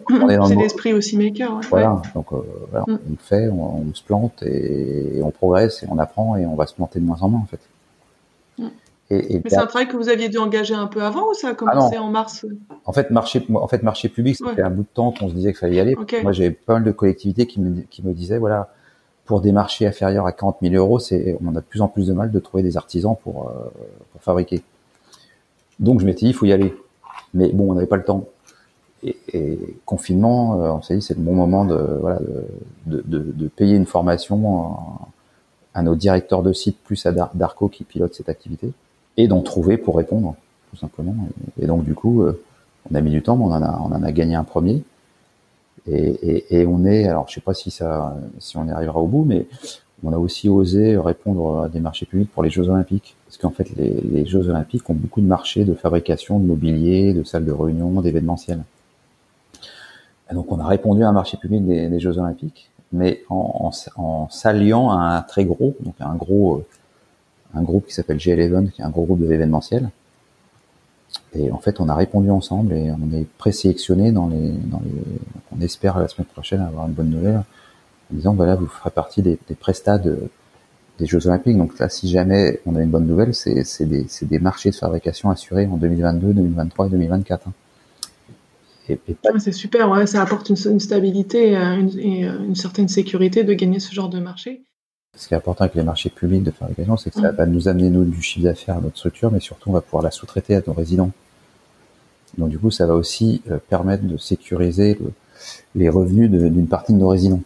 [0.48, 1.62] C'est l'esprit aussi maker.
[1.70, 2.38] Voilà, donc euh,
[2.70, 3.00] voilà, mm.
[3.08, 6.68] on le fait, on, se plante et, on progresse et on apprend et on va
[6.68, 7.60] se planter de moins en moins en fait.
[8.58, 8.68] Mm.
[9.10, 11.50] Et, Mais c'est un travail que vous aviez dû engager un peu avant ou ça
[11.50, 12.46] a commencé ah en mars?
[12.86, 15.34] En fait, marché, en fait, marché public, ça fait un bout de temps qu'on se
[15.34, 15.96] disait qu'il fallait y aller.
[16.24, 18.70] Moi, j'ai pas mal de collectivités qui me, qui me disaient, voilà,
[19.24, 22.08] pour des marchés inférieurs à 40 000 euros, c'est, on a de plus en plus
[22.08, 23.70] de mal de trouver des artisans pour, euh,
[24.12, 24.62] pour fabriquer.
[25.80, 26.76] Donc, je m'étais dit, il faut y aller.
[27.34, 28.26] Mais bon, on n'avait pas le temps
[29.08, 32.20] et, et, confinement, euh, on s'est dit c'est le bon moment de, voilà,
[32.86, 34.76] de, de, de, payer une formation
[35.74, 38.72] à, nos directeurs de site plus à Darco qui pilote cette activité
[39.16, 40.36] et d'en trouver pour répondre
[40.72, 41.16] tout simplement.
[41.62, 42.42] Et, donc du coup, euh,
[42.92, 44.84] on a mis du temps, mais on en a, on en a gagné un premier.
[45.90, 49.08] Et, et, on est, alors je sais pas si ça, si on y arrivera au
[49.08, 49.48] bout, mais
[50.04, 53.16] on a aussi osé répondre à des marchés publics pour les Jeux Olympiques.
[53.26, 57.14] Parce qu'en fait, les, les, Jeux Olympiques ont beaucoup de marchés de fabrication, de mobilier,
[57.14, 58.64] de salles de réunion, d'événementiel.
[60.34, 63.72] Donc on a répondu à un marché public des, Jeux Olympiques, mais en,
[64.30, 66.66] s'alliant à un très gros, donc un gros, euh,
[67.54, 69.90] un groupe qui s'appelle G11, qui est un gros groupe de l'événementiel.
[71.34, 74.92] Et en fait, on a répondu ensemble et on est présélectionné dans les, dans les,
[75.56, 79.22] on espère la semaine prochaine avoir une bonne nouvelle en disant voilà, vous ferez partie
[79.22, 80.30] des, des prestats de,
[80.98, 81.58] des Jeux Olympiques.
[81.58, 85.68] Donc là, si jamais on a une bonne nouvelle, c'est des marchés de fabrication assurés
[85.68, 87.48] en 2022, 2023 et 2024.
[89.40, 93.54] C'est super, ouais, ça apporte une, stabilité euh, une, et euh, une certaine sécurité de
[93.54, 94.62] gagner ce genre de marché.
[95.16, 97.68] ce qui est important avec les marchés publics de fabrication, c'est que ça va nous
[97.68, 100.56] amener nous du chiffre d'affaires à notre structure, mais surtout on va pouvoir la sous-traiter
[100.56, 101.12] à nos résidents.
[102.38, 104.98] Donc du coup, ça va aussi euh, permettre de sécuriser
[105.76, 107.42] les revenus d'une partie de nos résidents.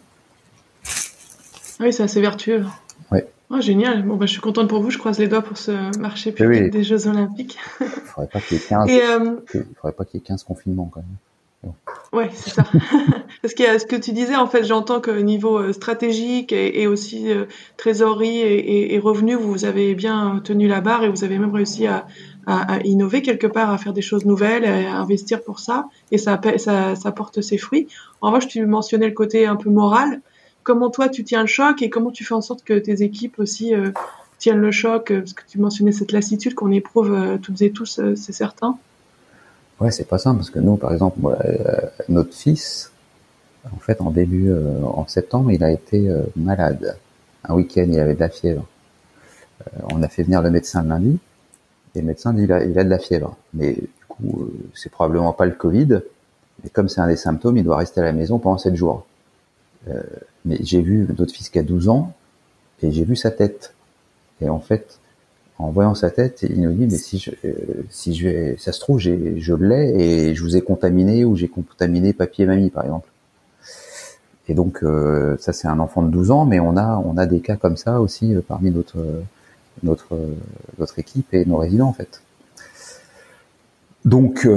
[1.79, 2.65] Oui, c'est assez vertueux.
[3.11, 3.19] Oui.
[3.53, 4.03] Oh, génial.
[4.03, 4.91] Bon, bah, je suis contente pour vous.
[4.91, 7.57] Je croise les doigts pour ce marché public des Jeux Olympiques.
[7.81, 9.35] Il ne faudrait pas qu'il y ait 15, euh,
[9.75, 11.17] faudrait pas qu'il y ait 15 confinements quand même.
[12.11, 12.63] Ouais, c'est ça.
[13.41, 17.31] Parce a ce que tu disais, en fait, j'entends que niveau euh, stratégique et, aussi
[17.31, 17.45] euh,
[17.77, 22.05] trésorerie et, revenus, vous avez bien tenu la barre et vous avez même réussi à,
[22.83, 26.37] innover quelque part, à faire des choses nouvelles, à investir pour ça, et ça
[27.15, 27.87] porte ses fruits.
[28.19, 30.21] En revanche, tu mentionnais le côté un peu moral.
[30.63, 33.39] Comment toi, tu tiens le choc et comment tu fais en sorte que tes équipes
[33.39, 33.91] aussi euh,
[34.37, 35.13] tiennent le choc?
[35.13, 38.77] Parce que tu mentionnais cette lassitude qu'on éprouve toutes et tous, c'est certain.
[39.81, 42.91] Ouais, c'est pas simple parce que nous, par exemple, euh, notre fils,
[43.65, 46.97] en fait, en début, euh, en septembre, il a été euh, malade.
[47.43, 48.63] Un week-end, il avait de la fièvre.
[49.91, 51.19] on a fait venir le médecin le lundi,
[51.95, 53.35] et le médecin dit il a, il a de la fièvre.
[53.55, 56.01] Mais du coup, c'est probablement pas le Covid.
[56.63, 59.07] Mais comme c'est un des symptômes, il doit rester à la maison pendant 7 jours.
[60.45, 62.13] mais j'ai vu notre fils qui a 12 ans,
[62.83, 63.73] et j'ai vu sa tête.
[64.41, 64.99] Et en fait,
[65.61, 67.53] en voyant sa tête, il nous dit mais si je, euh,
[67.89, 71.35] si je vais, ça se trouve j'ai, je l'ai et je vous ai contaminé ou
[71.35, 73.09] j'ai contaminé papy et mamie par exemple.
[74.47, 77.25] Et donc euh, ça c'est un enfant de 12 ans, mais on a on a
[77.25, 78.97] des cas comme ça aussi euh, parmi notre
[79.83, 80.17] notre
[80.79, 82.21] notre équipe et nos résidents en fait.
[84.03, 84.47] Donc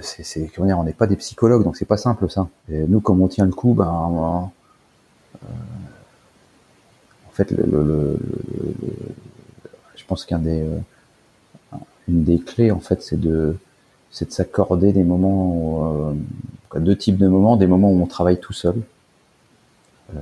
[0.00, 2.48] c'est, c'est on n'est pas des psychologues, donc c'est pas simple ça.
[2.70, 4.52] Nous comme on tient le coup, ben en
[7.34, 8.16] fait le, le, le
[10.10, 11.76] pense qu'un des, euh,
[12.08, 13.56] des clés en fait, c'est de,
[14.10, 16.12] c'est de s'accorder des moments,
[16.74, 18.74] euh, deux types de moments, des moments où on travaille tout seul,
[20.16, 20.18] euh,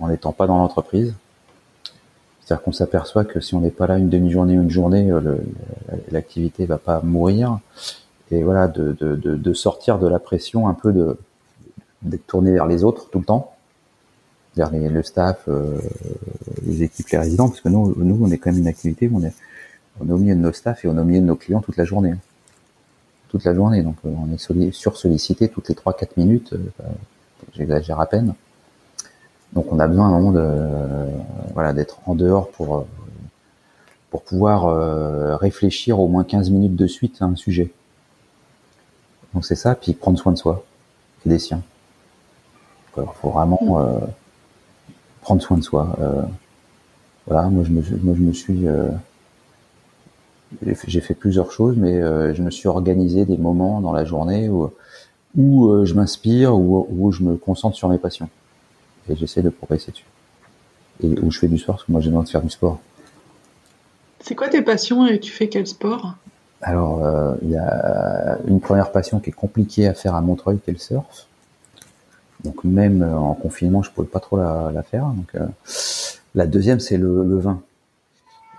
[0.00, 1.14] en n'étant pas dans l'entreprise.
[2.40, 5.08] C'est-à-dire qu'on s'aperçoit que si on n'est pas là une demi-journée ou une journée,
[6.10, 7.60] l'activité va pas mourir.
[8.32, 11.16] Et voilà, de, sortir de la pression un peu de
[12.02, 13.54] d'être tourné vers les autres tout le temps
[14.56, 15.78] vers le staff, euh,
[16.62, 19.18] les équipes, les résidents, parce que nous, nous, on est quand même une activité où
[19.18, 19.32] on est,
[20.00, 21.60] on est au milieu de nos staffs et on est au milieu de nos clients
[21.60, 22.14] toute la journée.
[23.28, 26.84] Toute la journée, donc euh, on est sur-sollicité toutes les 3-4 minutes, euh,
[27.54, 28.34] j'exagère à peine.
[29.52, 31.08] Donc on a besoin à un moment de,
[31.54, 32.86] voilà, d'être en dehors pour,
[34.10, 37.72] pour pouvoir réfléchir au moins 15 minutes de suite à un sujet.
[39.34, 40.64] Donc c'est ça, puis prendre soin de soi
[41.26, 41.62] et des siens.
[42.96, 44.00] Il faut vraiment mmh
[45.20, 45.96] prendre soin de soi.
[46.00, 46.22] Euh,
[47.26, 48.88] voilà, moi je me, moi je me suis, euh,
[50.62, 54.48] j'ai fait plusieurs choses, mais euh, je me suis organisé des moments dans la journée
[54.48, 54.70] où,
[55.36, 58.28] où je m'inspire, où, où je me concentre sur mes passions,
[59.08, 60.06] et j'essaie de progresser dessus.
[61.02, 62.78] Et où je fais du sport, parce que moi j'ai besoin de faire du sport.
[64.22, 66.14] C'est quoi tes passions et tu fais quel sport?
[66.62, 67.02] Alors,
[67.40, 70.74] il y a une première passion qui est compliquée à faire à Montreuil, qui est
[70.74, 71.26] le surf.
[72.44, 75.06] Donc même euh, en confinement, je pouvais pas trop la, la faire.
[75.06, 75.46] Donc euh,
[76.34, 77.60] la deuxième, c'est le, le, vin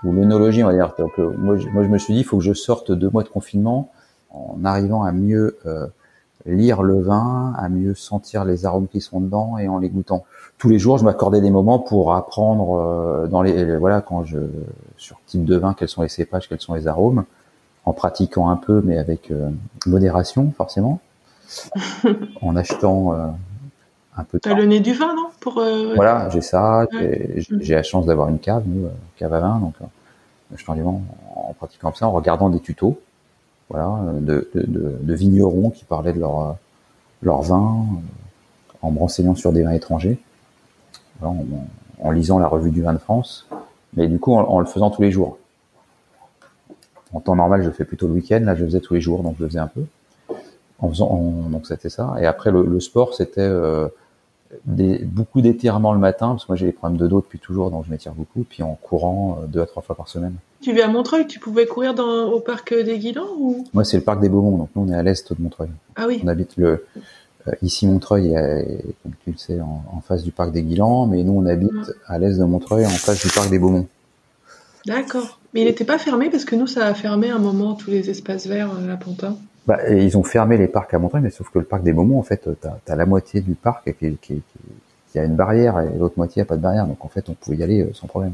[0.03, 0.93] ou l'œnologie, on va dire.
[0.97, 3.09] Donc, euh, moi, je, moi, je me suis dit, il faut que je sorte deux
[3.09, 3.91] mois de confinement
[4.31, 5.57] en arrivant à mieux
[6.45, 10.23] lire le vin, à mieux sentir les arômes qui sont dedans et en les goûtant.
[10.57, 14.39] Tous les jours, je m'accordais des moments pour apprendre dans les voilà quand je
[14.95, 17.25] sur type de vin quels sont les cépages, quels sont les arômes,
[17.83, 19.33] en pratiquant un peu mais avec
[19.85, 21.01] modération forcément,
[22.41, 23.35] en achetant
[24.17, 24.39] un peu.
[24.39, 26.87] T'as le nez du vin, non Pour euh, voilà, j'ai ça.
[27.59, 29.85] J'ai la chance d'avoir une cave, nous, euh, cave à vin, donc euh,
[30.55, 31.01] je t'en en,
[31.35, 32.99] en pratiquant ça, en regardant des tutos,
[33.69, 36.57] voilà, de, de, de, vignerons qui parlaient de leur
[37.21, 37.85] leur vin,
[38.81, 40.19] en me renseignant sur des vins étrangers,
[41.19, 41.35] voilà,
[41.99, 43.47] en, lisant la revue du vin de France,
[43.95, 45.37] mais du coup en, le faisant tous les jours.
[47.13, 48.39] En temps normal, je fais plutôt le week-end.
[48.41, 49.83] Là, je faisais tous les jours, donc je le faisais un peu.
[50.81, 52.15] En faisant, donc c'était ça.
[52.19, 53.87] Et après, le, le sport, c'était euh,
[54.65, 57.71] des, beaucoup d'étirements le matin, parce que moi j'ai des problèmes de dos depuis toujours,
[57.71, 60.35] donc je m'étire beaucoup, puis en courant euh, deux à trois fois par semaine.
[60.61, 63.65] Tu vis à Montreuil, tu pouvais courir dans, au parc des Guilans ou?
[63.73, 65.69] Moi c'est le parc des Beaumont, donc nous on est à l'est de Montreuil.
[65.95, 66.21] Ah oui.
[66.23, 66.85] On habite le
[67.47, 68.33] euh, ici Montreuil,
[69.03, 71.93] comme tu le sais, en, face du parc des Guilans, mais nous on habite mm.
[72.07, 73.87] à l'est de Montreuil, en face du parc des Beaumont.
[74.85, 75.39] D'accord.
[75.53, 78.09] Mais il n'était pas fermé parce que nous ça a fermé un moment tous les
[78.09, 79.37] espaces verts à Pantin.
[79.67, 82.17] Bah, ils ont fermé les parcs à Montreuil, mais sauf que le parc des Moments,
[82.17, 84.41] en fait, tu as, la moitié du parc qui, qui,
[85.11, 86.87] qui, a une barrière et l'autre moitié a pas de barrière.
[86.87, 88.33] Donc en fait, on pouvait y aller euh, sans problème.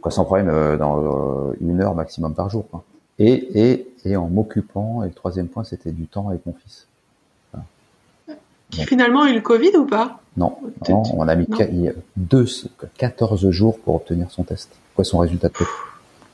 [0.00, 2.66] Quoi, sans problème euh, dans euh, une heure maximum par jour.
[2.70, 2.82] Quoi.
[3.18, 6.86] Et, et, et en m'occupant, et le troisième point, c'était du temps avec mon fils.
[8.70, 10.20] Qui finalement a eu le Covid ou pas?
[10.36, 10.56] Non,
[10.88, 11.46] on a mis
[12.16, 12.46] deux,
[12.98, 14.70] 14 jours pour obtenir son test.
[14.94, 15.70] Quoi son résultat de test?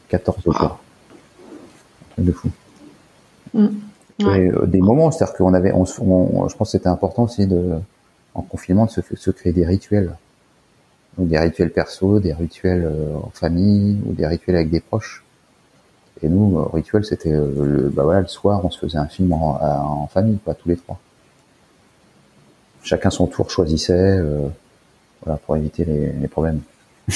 [0.09, 0.63] 14 jours.
[0.63, 2.51] Un truc de fou.
[3.55, 3.69] Mm.
[4.23, 7.79] Euh, des moments, c'est-à-dire qu'on avait, on, je pense que c'était important aussi de,
[8.35, 10.15] en confinement, de se, créer des rituels.
[11.17, 15.25] Donc des rituels perso, des rituels euh, en famille ou des rituels avec des proches.
[16.23, 19.33] Et nous, euh, rituel, c'était le, bah voilà, le soir, on se faisait un film
[19.33, 21.01] en, en famille, quoi, tous les trois
[22.83, 24.49] chacun son tour choisissait, euh,
[25.23, 26.61] voilà, pour éviter les, problèmes.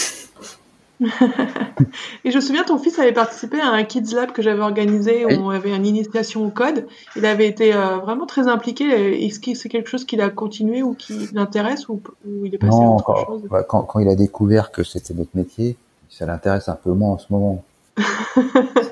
[1.00, 5.24] et je me souviens, ton fils avait participé à un Kids Lab que j'avais organisé
[5.24, 6.86] où on avait une initiation au code.
[7.16, 8.84] Il avait été euh, vraiment très impliqué.
[9.24, 12.00] Est-ce que c'est quelque chose qu'il a continué ou qui l'intéresse ou,
[12.44, 15.76] il est passé à autre chose quand, quand, il a découvert que c'était notre métier,
[16.08, 17.64] ça l'intéresse un peu moins en ce moment.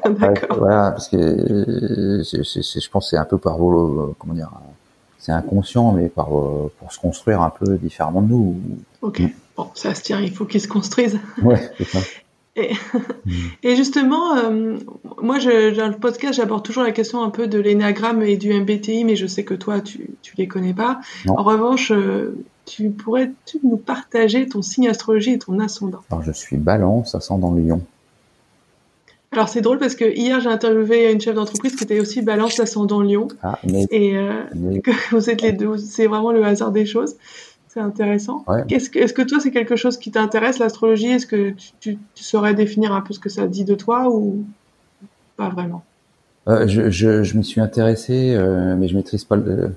[0.04, 0.58] D'accord.
[0.58, 4.50] Voilà, parce que je pense que c'est un peu par vos, comment dire,
[5.22, 8.56] c'est inconscient, mais par, euh, pour se construire un peu différemment de nous.
[9.02, 9.30] Ok, mm.
[9.56, 11.20] Bon, ça se tient, il faut qu'ils se construisent.
[11.42, 11.98] Ouais, c'est ça.
[12.54, 12.74] Et,
[13.24, 13.30] mm.
[13.62, 14.76] et, justement, euh,
[15.22, 18.52] moi, je, dans le podcast, j'aborde toujours la question un peu de l'énagramme et du
[18.52, 21.00] MBTI, mais je sais que toi, tu tu les connais pas.
[21.28, 22.36] En revanche, euh,
[22.66, 27.54] tu pourrais-tu nous partager ton signe astrologie et ton ascendant Alors, je suis Balance, ascendant
[27.54, 27.80] Lion.
[29.32, 32.60] Alors c'est drôle parce que hier j'ai interviewé une chef d'entreprise qui était aussi balance
[32.60, 33.28] ascendant Lyon.
[33.42, 34.42] Ah, mais, et euh,
[35.10, 37.16] vous êtes les deux, c'est vraiment le hasard des choses.
[37.72, 38.44] C'est intéressant.
[38.68, 41.08] Est-ce que, toi c'est quelque chose qui t'intéresse l'astrologie?
[41.08, 44.44] Est-ce que tu, saurais définir un peu ce que ça dit de toi ou
[45.38, 45.82] pas vraiment?
[46.48, 49.74] Euh, je, je, je m'y suis intéressé, euh, mais je maîtrise pas le,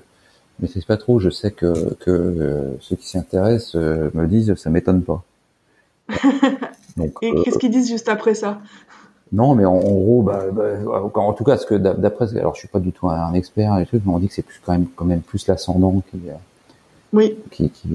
[0.60, 1.20] maîtrise pas trop.
[1.20, 5.22] Je sais que, que euh, ceux qui s'y intéressent me disent ça m'étonne pas.
[6.98, 8.60] Donc, et qu'est-ce qu'ils disent juste après ça?
[9.32, 12.68] Non, mais en, gros, bah, bah, en tout cas, ce que d'après, alors je suis
[12.68, 14.86] pas du tout un expert et trucs, mais on dit que c'est plus quand même
[14.94, 16.18] quand même plus l'ascendant qui,
[17.12, 17.36] oui.
[17.50, 17.88] qui, qui,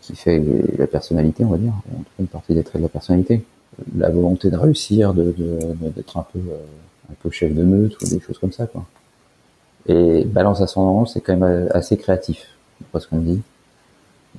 [0.00, 0.42] qui fait
[0.78, 3.44] la personnalité, on va dire, en tout cas une partie des traits de la personnalité,
[3.96, 5.34] la volonté de réussir, de
[5.96, 6.56] d'être un peu euh,
[7.10, 8.84] un peu chef de meute ou des choses comme ça, quoi.
[9.86, 12.46] Et balance ascendant, c'est quand même assez créatif,
[12.92, 13.42] pas ce qu'on dit.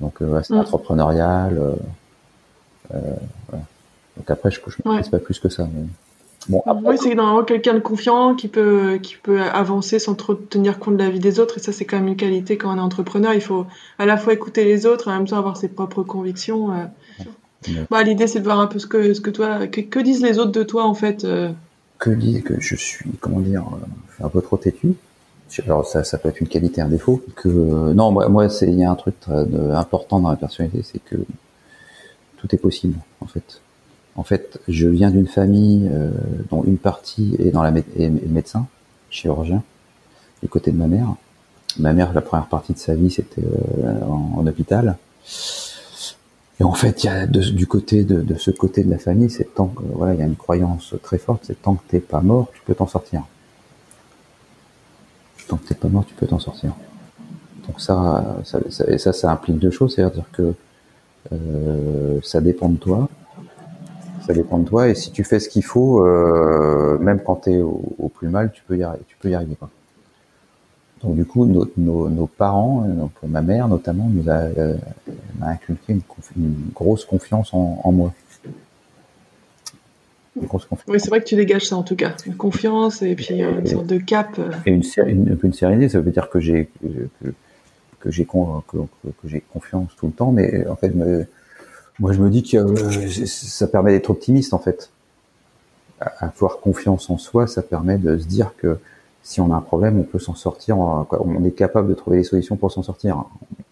[0.00, 0.58] Donc euh, c'est mm.
[0.58, 1.58] entrepreneurial.
[1.58, 2.98] Euh,
[3.48, 3.64] voilà.
[4.16, 5.02] Donc après, je ne ouais.
[5.08, 5.68] pas plus que ça.
[5.72, 5.86] Mais...
[6.48, 10.78] Bon, oui, c'est normalement quelqu'un de confiant qui peut, qui peut avancer sans trop tenir
[10.78, 11.58] compte de la vie des autres.
[11.58, 13.34] Et ça, c'est quand même une qualité quand on est entrepreneur.
[13.34, 13.66] Il faut
[13.98, 16.72] à la fois écouter les autres et en même temps avoir ses propres convictions.
[16.72, 16.84] Euh.
[17.90, 20.38] Bah, L'idée, c'est de voir un peu ce que, ce que toi, que, disent les
[20.38, 21.24] autres de toi, en fait.
[21.24, 21.50] Euh.
[21.98, 24.94] Que disent que je suis, comment dire, euh, un peu trop têtu.
[25.64, 27.22] Alors ça, ça peut être une qualité, un défaut.
[27.34, 29.14] Que non, moi, moi c'est il y a un truc
[29.72, 31.16] important dans la personnalité, c'est que
[32.36, 33.60] tout est possible, en fait.
[34.16, 36.10] En fait, je viens d'une famille euh,
[36.50, 38.66] dont une partie est dans la est médecin,
[39.10, 39.62] chirurgien,
[40.42, 41.14] du côté de ma mère.
[41.78, 44.96] Ma mère, la première partie de sa vie, c'était euh, en, hôpital.
[46.58, 49.28] Et en fait, il y a du côté de, de, ce côté de la famille,
[49.28, 52.00] c'est tant que voilà, il y a une croyance très forte, c'est tant que t'es
[52.00, 53.24] pas mort, tu peux t'en sortir.
[55.48, 56.74] Tant que t'es pas mort, tu peux t'en sortir.
[57.66, 60.54] Donc ça, ça, ça, ça, ça implique deux choses, c'est-à-dire que
[61.32, 63.08] euh, ça dépend de toi,
[64.26, 64.88] ça dépend de toi.
[64.88, 68.50] Et si tu fais ce qu'il faut, euh, même quand tu es au, plus mal,
[68.52, 69.04] tu peux y arriver.
[69.08, 69.70] Tu peux y arriver quoi.
[71.02, 74.76] Donc du coup, nos, nos, parents, donc ma mère notamment, nous a, euh,
[75.38, 78.14] m'a inculqué une, grosse confiance en, en moi.
[80.40, 80.88] Une grosse confiance.
[80.88, 83.60] Oui, c'est vrai que tu dégages ça en tout cas, une confiance et puis euh,
[83.60, 84.40] une sorte de cap.
[84.64, 86.70] Et une, une, une sérénité, ça veut dire que j'ai
[87.22, 87.34] que,
[88.00, 91.26] que j'ai que, que j'ai confiance tout le temps, mais en fait, me,
[91.98, 94.90] moi, je me dis que euh, ça permet d'être optimiste en fait.
[96.20, 98.78] Avoir confiance en soi, ça permet de se dire que
[99.22, 100.78] si on a un problème, on peut s'en sortir.
[100.78, 103.24] On est capable de trouver des solutions pour s'en sortir.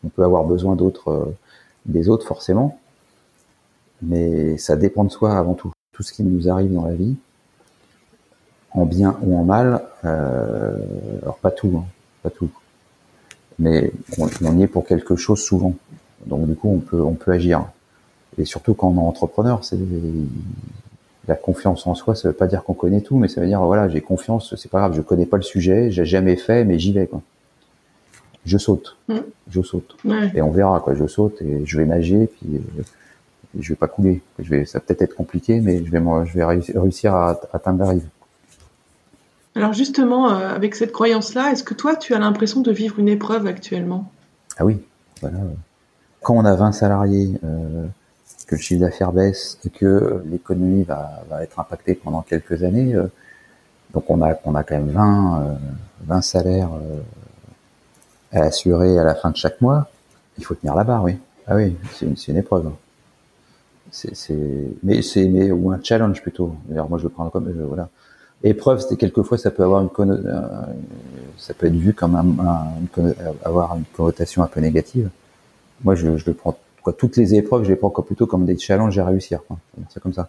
[0.05, 1.37] On peut avoir besoin d'autres, euh,
[1.85, 2.79] des autres forcément,
[4.03, 5.71] mais ça dépend de soi avant tout.
[5.93, 7.15] Tout ce qui nous arrive dans la vie,
[8.73, 10.77] en bien ou en mal, euh,
[11.23, 11.85] alors pas tout, hein,
[12.23, 12.51] pas tout,
[13.59, 15.75] mais on, on y est pour quelque chose souvent.
[16.27, 17.67] Donc du coup, on peut, on peut agir.
[18.39, 19.79] Et surtout quand on est entrepreneur, c'est
[21.29, 23.63] la confiance en soi, ça veut pas dire qu'on connaît tout, mais ça veut dire
[23.63, 26.79] voilà, j'ai confiance, c'est pas grave, je connais pas le sujet, j'ai jamais fait, mais
[26.79, 27.23] j'y vais quoi.
[28.45, 29.17] Je saute, mm.
[29.51, 29.97] je saute,
[30.35, 30.95] et on verra quoi.
[30.95, 32.83] Je saute et je vais nager, puis euh,
[33.59, 34.21] je vais pas couler.
[34.39, 37.79] Je vais, ça va peut-être être compliqué, mais je vais, je vais réussir à, atteindre
[37.79, 38.07] la rive.
[39.55, 43.09] Alors justement, euh, avec cette croyance-là, est-ce que toi, tu as l'impression de vivre une
[43.09, 44.11] épreuve actuellement?
[44.59, 44.79] Ah oui,
[45.23, 45.39] voilà.
[46.23, 47.39] Quand on a 20 salariés.
[47.45, 47.87] Euh,
[48.57, 52.95] que chiffre d'affaires baisse et que l'économie va, être impactée pendant quelques années.
[52.95, 53.07] Euh,
[53.93, 55.59] donc on a, quand même 20,
[56.07, 57.01] 20 euh, salaires euh,
[58.33, 59.89] à assurer à la fin de chaque mois.
[60.39, 61.17] Il faut tenir la barre, oui.
[61.47, 62.71] Ah oui, c'est une, épreuve.
[63.91, 64.35] C'est,
[64.83, 66.57] mais c'est, mais ou un challenge plutôt.
[66.67, 67.89] D'ailleurs, moi, je le prends comme, voilà.
[68.43, 69.91] Épreuve, c'est quelquefois, ça peut avoir une
[71.39, 72.67] ça peut être vu comme un,
[73.45, 75.11] avoir une connotation un peu négative.
[75.85, 78.97] Moi, je le prends, quoi, toutes les épreuves, je les prends plutôt comme des challenges
[78.99, 79.59] à réussir, quoi.
[79.89, 80.29] C'est comme ça.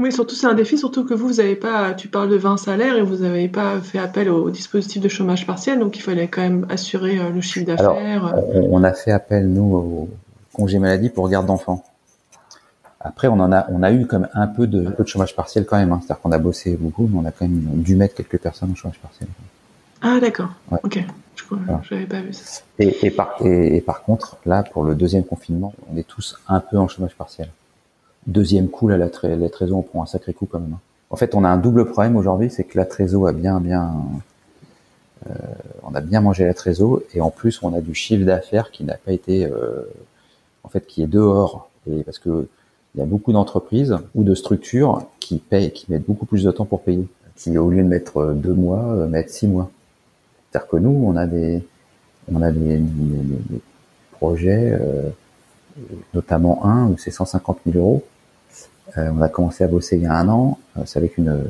[0.00, 2.56] Oui, surtout c'est un défi, surtout que vous, vous n'avez pas, tu parles de 20
[2.56, 6.26] salaires et vous n'avez pas fait appel au dispositif de chômage partiel, donc il fallait
[6.26, 8.34] quand même assurer euh, le chiffre d'affaires.
[8.54, 10.08] On, a fait appel, nous, au
[10.52, 11.84] congé maladie pour garde d'enfants.
[12.98, 15.64] Après, on en a, on a eu comme un peu de, peu de chômage partiel
[15.64, 15.92] quand même.
[15.92, 16.00] Hein.
[16.00, 18.74] C'est-à-dire qu'on a bossé beaucoup, mais on a quand même dû mettre quelques personnes au
[18.74, 19.28] chômage partiel.
[20.06, 20.50] Ah d'accord.
[20.82, 21.02] Ok.
[21.82, 22.62] Je n'avais pas vu ça.
[22.78, 26.60] Et, et, par, et, par contre, là, pour le deuxième confinement, on est tous un
[26.60, 27.48] peu en chômage partiel.
[28.26, 30.74] Deuxième coup, là, la, la trésor, on prend un sacré coup quand même.
[30.74, 30.80] Hein.
[31.08, 33.94] En fait, on a un double problème aujourd'hui, c'est que la trésor a bien, bien,
[35.28, 35.34] euh,
[35.82, 38.84] on a bien mangé la trésor, et en plus, on a du chiffre d'affaires qui
[38.84, 39.82] n'a pas été, euh,
[40.64, 41.70] en fait, qui est dehors.
[41.90, 42.46] Et parce que
[42.94, 46.50] il y a beaucoup d'entreprises ou de structures qui payent, qui mettent beaucoup plus de
[46.50, 49.70] temps pour payer, qui au lieu de mettre deux mois, euh, mettent six mois.
[50.54, 51.66] C'est-à-dire que nous, on a des,
[52.32, 53.60] on a des, des,
[54.12, 55.10] projets, euh,
[56.14, 58.04] notamment un où c'est 150 000 euros
[58.96, 60.60] euh, on a commencé à bosser il y a un an.
[60.76, 61.44] Euh, c'est avec une,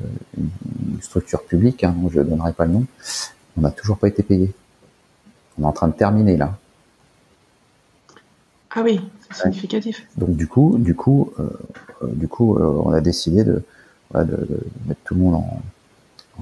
[1.03, 2.87] structure publique, hein, je ne donnerai pas le nom.
[3.59, 4.55] On n'a toujours pas été payé.
[5.59, 6.57] On est en train de terminer là.
[8.71, 10.07] Ah oui, c'est significatif.
[10.17, 11.51] Donc du coup, du coup, euh,
[12.07, 13.63] du coup, on a décidé de,
[14.15, 15.61] mettre tout le monde en,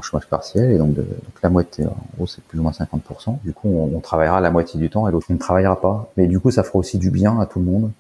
[0.00, 1.04] chômage partiel et donc, de,
[1.42, 3.38] la moitié, en gros, c'est plus ou moins 50%.
[3.44, 6.10] Du coup, on, on travaillera la moitié du temps et l'autre on ne travaillera pas.
[6.16, 7.90] Mais du coup, ça fera aussi du bien à tout le monde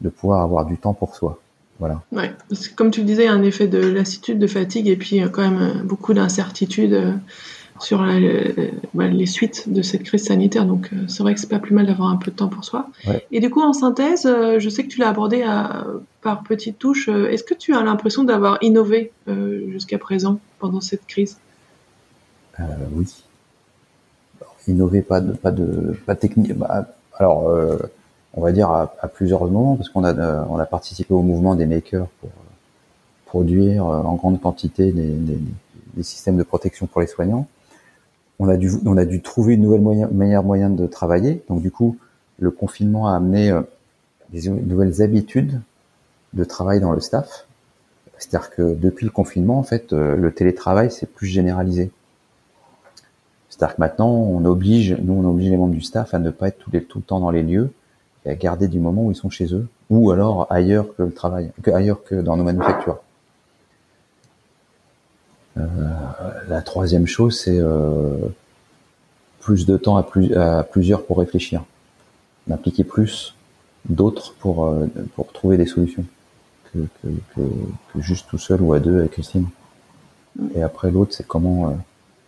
[0.00, 1.38] de pouvoir avoir du temps pour soi.
[1.78, 2.00] Voilà.
[2.10, 2.32] Ouais,
[2.74, 5.20] comme tu le disais, il y a un effet de lassitude, de fatigue, et puis
[5.30, 6.94] quand même euh, beaucoup d'incertitude
[7.76, 8.06] euh, sur
[8.94, 10.66] bah, les suites de cette crise sanitaire.
[10.66, 12.64] Donc euh, c'est vrai que c'est pas plus mal d'avoir un peu de temps pour
[12.64, 12.88] soi.
[13.30, 15.44] Et du coup, en synthèse, je sais que tu l'as abordé
[16.22, 17.08] par petites touches.
[17.08, 19.12] Est-ce que tu as l'impression d'avoir innové
[19.68, 21.38] jusqu'à présent pendant cette crise?
[22.92, 23.06] Oui.
[24.66, 26.54] innover, pas de, pas de, pas technique.
[26.54, 27.50] Bah, alors
[28.36, 31.54] on va dire à, plusieurs moments, parce qu'on a, euh, on a participé au mouvement
[31.54, 32.42] des makers pour euh,
[33.24, 37.48] produire euh, en grande quantité des, systèmes de protection pour les soignants.
[38.38, 41.42] On a dû, trouver une nouvelle moyen, meilleure moyen de travailler.
[41.48, 41.96] Donc du coup,
[42.38, 43.58] le confinement a amené
[44.30, 45.60] des nouvelles habitudes
[46.34, 47.46] de travail dans le staff.
[48.18, 51.90] C'est-à-dire que depuis le confinement, en fait, le télétravail c'est plus généralisé.
[53.56, 56.48] C'est-à-dire que maintenant, on oblige, nous, on oblige les membres du staff à ne pas
[56.48, 57.70] être tout, le temps dans les lieux,
[58.26, 61.52] à garder du moment où ils sont chez eux, ou alors ailleurs que le travail,
[61.72, 62.98] ailleurs que dans nos manufactures.
[65.58, 65.62] Euh,
[66.48, 68.16] la troisième chose, c'est euh,
[69.40, 71.64] plus de temps à, plus, à, plusieurs pour réfléchir,
[72.46, 73.34] d'impliquer plus
[73.88, 76.04] d'autres pour euh, pour trouver des solutions
[76.72, 79.46] que, que, que, juste tout seul ou à deux avec Christine.
[80.54, 81.72] Et après l'autre, c'est comment euh,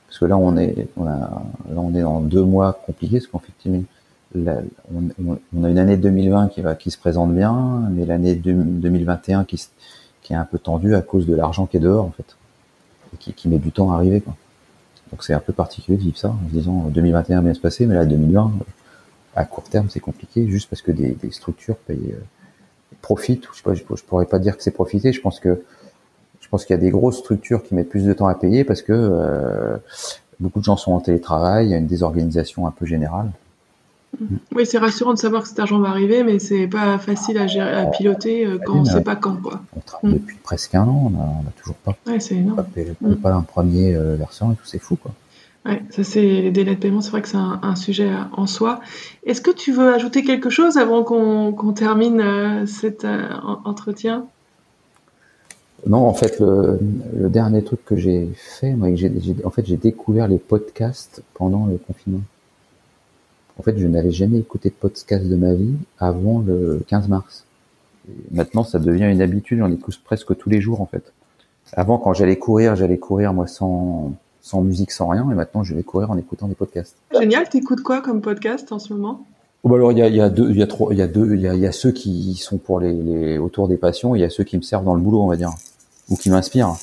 [0.06, 3.26] parce que là on est on a là on est dans deux mois compliqués parce
[3.26, 3.82] qu'effectivement
[4.34, 9.62] on, a une année 2020 qui va qui se présente bien, mais l'année 2021 qui,
[10.22, 12.36] qui est un peu tendue à cause de l'argent qui est dehors en fait,
[13.18, 14.36] qui, qui met du temps à arriver quoi.
[15.10, 17.86] Donc c'est un peu particulier de vivre ça en se disant 2021 bien se passer,
[17.86, 18.52] mais là 2020
[19.36, 21.94] à court terme c'est compliqué juste parce que des, des structures euh,
[23.02, 23.46] profitent.
[23.52, 25.12] Je, sais pas, je, pourrais pas dire que c'est profiter.
[25.12, 25.62] Je pense que
[26.40, 28.64] je pense qu'il y a des grosses structures qui mettent plus de temps à payer
[28.64, 29.76] parce que euh,
[30.40, 33.30] beaucoup de gens sont en télétravail, il y a une désorganisation un peu générale.
[34.54, 37.46] Oui, c'est rassurant de savoir que cet argent va arriver, mais c'est pas facile à,
[37.46, 39.36] gérer, à piloter euh, quand on ne sait pas quand.
[39.36, 39.60] Quoi.
[39.76, 40.18] On travaille mm.
[40.18, 42.56] depuis presque un an, on n'a toujours pas, ouais, c'est énorme.
[42.56, 44.96] pas, pas un premier euh, versant et tout, c'est fou.
[44.96, 45.12] Quoi.
[45.66, 48.80] Ouais, ça c'est les délais de paiement, c'est vrai que c'est un, sujet en soi.
[49.24, 53.06] Est-ce que tu veux ajouter quelque chose avant qu'on termine euh, cet
[53.64, 54.24] entretien?
[55.86, 56.78] Non, en fait, le,
[57.28, 58.88] dernier truc que j'ai fait, moi,
[59.44, 62.22] en fait, j'ai découvert les podcasts pendant le confinement.
[63.58, 67.44] En fait, je n'avais jamais écouté de podcast de ma vie avant le 15 mars.
[68.30, 71.12] maintenant, ça devient une habitude, j'en écoute presque tous les jours en fait.
[71.72, 75.74] Avant, quand j'allais courir, j'allais courir moi sans, sans musique, sans rien, et maintenant je
[75.74, 76.96] vais courir en écoutant des podcasts.
[77.12, 79.26] Génial, t'écoutes quoi comme podcast en ce moment?
[79.64, 81.02] Oh bah alors il y a, y a deux, il y a trois, il y
[81.02, 83.76] a deux, il y a, y a, ceux qui sont pour les, les autour des
[83.76, 85.50] passions, il y a ceux qui me servent dans le boulot, on va dire,
[86.08, 86.76] ou qui m'inspirent.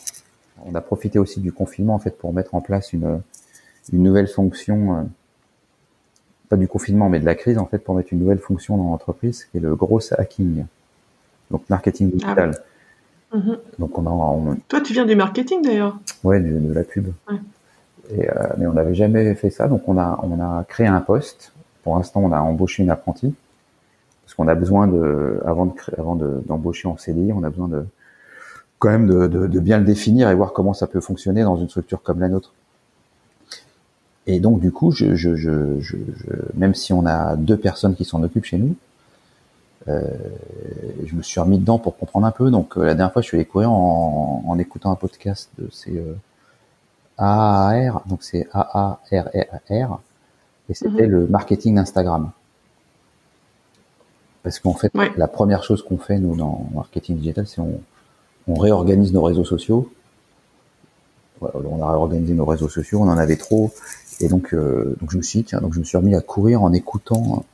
[0.65, 3.21] On a profité aussi du confinement en fait pour mettre en place une,
[3.93, 5.07] une nouvelle fonction.
[6.49, 8.91] Pas du confinement, mais de la crise, en fait, pour mettre une nouvelle fonction dans
[8.91, 10.65] l'entreprise, qui est le gros hacking.
[11.51, 12.51] Donc, marketing ah digital.
[13.33, 13.57] Mhm.
[13.79, 15.97] Donc, on a, Toi, tu viens du marketing, d'ailleurs.
[16.23, 17.07] Ouais, de, la pub.
[18.11, 19.67] Et, euh, mais on n'avait jamais fait ça.
[19.67, 21.53] Donc, on a, on a créé un poste.
[21.83, 23.33] Pour l'instant, on a embauché une apprentie
[24.25, 27.85] parce qu'on a besoin de, avant de avant d'embaucher en CDI, on a besoin de
[28.79, 31.69] quand même de, de, bien le définir et voir comment ça peut fonctionner dans une
[31.69, 32.53] structure comme la nôtre.
[34.27, 35.95] Et donc du coup, je, je, je, je
[36.55, 38.75] même si on a deux personnes qui s'en occupent chez nous,
[39.87, 40.01] euh,
[41.05, 42.49] je me suis remis dedans pour comprendre un peu.
[42.49, 45.69] Donc euh, la dernière fois, je suis allé courir en, en écoutant un podcast de
[45.71, 46.15] ces euh,
[47.17, 49.99] AAR, donc c'est A A R R R,
[50.69, 51.11] et c'était mhm.
[51.11, 52.31] le marketing d'Instagram.
[54.41, 57.79] Parce qu'en fait, la première chose qu'on fait nous dans marketing digital, c'est on,
[58.47, 59.89] on réorganise nos réseaux sociaux.
[61.41, 63.73] On a réorganisé nos réseaux sociaux, on en avait trop,
[64.19, 66.63] et donc euh, donc je me suis tiens, donc je me suis remis à courir
[66.63, 67.45] en écoutant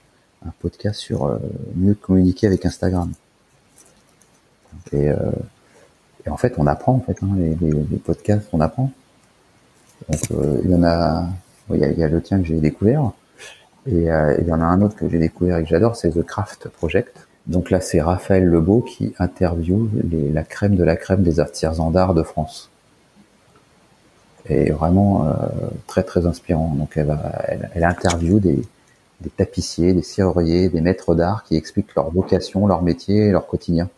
[0.45, 1.37] un podcast sur euh,
[1.75, 3.11] mieux communiquer avec Instagram.
[4.93, 5.15] Et, euh,
[6.25, 8.91] et, en fait, on apprend en fait hein, les, les, podcasts, on apprend.
[10.09, 10.21] Donc
[10.63, 11.27] il y en a,
[11.71, 13.11] il y a, il y a le tien que j'ai découvert,
[13.87, 16.23] et il y en a un autre que j'ai découvert et que j'adore, c'est The
[16.23, 17.27] Craft Project.
[17.47, 19.89] Donc là, c'est Raphaël Lebeau qui interviewe
[20.33, 22.70] la crème de la crème des artisans d'art de France.
[24.49, 25.33] Et vraiment euh,
[25.87, 26.73] très très inspirant.
[26.75, 27.15] Donc elle,
[27.47, 28.61] elle, elle interviewe des,
[29.21, 33.47] des tapissiers, des serruriers, des maîtres d'art qui expliquent leur vocation, leur métier et leur
[33.47, 33.89] quotidien.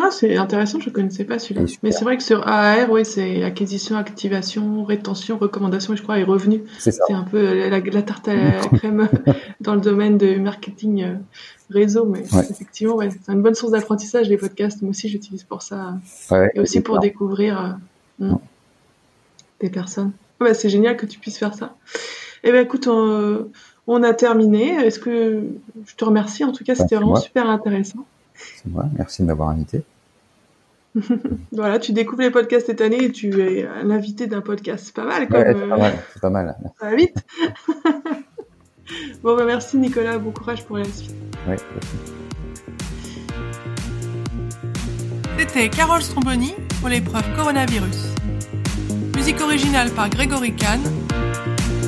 [0.00, 1.62] Ah, c'est intéressant, je ne connaissais pas celui-là.
[1.82, 6.18] Mais c'est vrai que sur AAR, oui, c'est acquisition, activation, rétention, recommandation, et je crois,
[6.18, 6.62] et revenu.
[6.78, 9.08] C'est un peu la, tarte à la crème
[9.60, 11.14] dans le domaine de marketing euh,
[11.70, 12.04] réseau.
[12.04, 14.82] Mais effectivement, ouais, c'est une bonne source d'apprentissage, les podcasts.
[14.82, 15.94] Moi aussi, j'utilise pour ça.
[16.54, 17.68] et aussi pour découvrir euh,
[18.18, 18.36] hmm,
[19.60, 20.12] des personnes.
[20.40, 21.74] Bah, c'est génial que tu puisses faire ça.
[22.44, 24.70] Eh bien, écoute, on, a terminé.
[24.84, 25.42] Est-ce que
[25.86, 28.06] je te remercie En tout cas, c'était vraiment super intéressant.
[28.34, 28.86] C'est moi.
[28.96, 29.82] Merci de m'avoir invité.
[31.52, 34.86] voilà, tu découvres les podcasts cette année et tu es l'invité d'un podcast.
[34.86, 35.44] C'est pas mal, comme.
[35.44, 35.98] c'est pas mal.
[36.12, 36.56] C'est pas mal.
[36.80, 37.16] Ça va vite.
[39.22, 40.18] bon, bah, merci Nicolas.
[40.18, 41.14] Bon courage pour la suite.
[41.48, 41.56] Oui.
[45.38, 48.12] C'était Carole Stromboni pour l'épreuve coronavirus.
[49.14, 50.80] Musique originale par Grégory Kahn.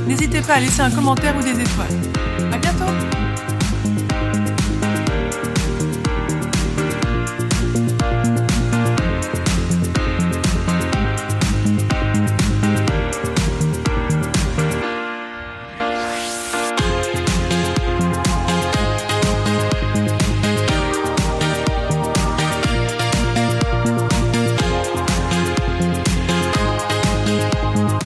[0.07, 2.30] N'hésitez pas à laisser un commentaire ou des étoiles.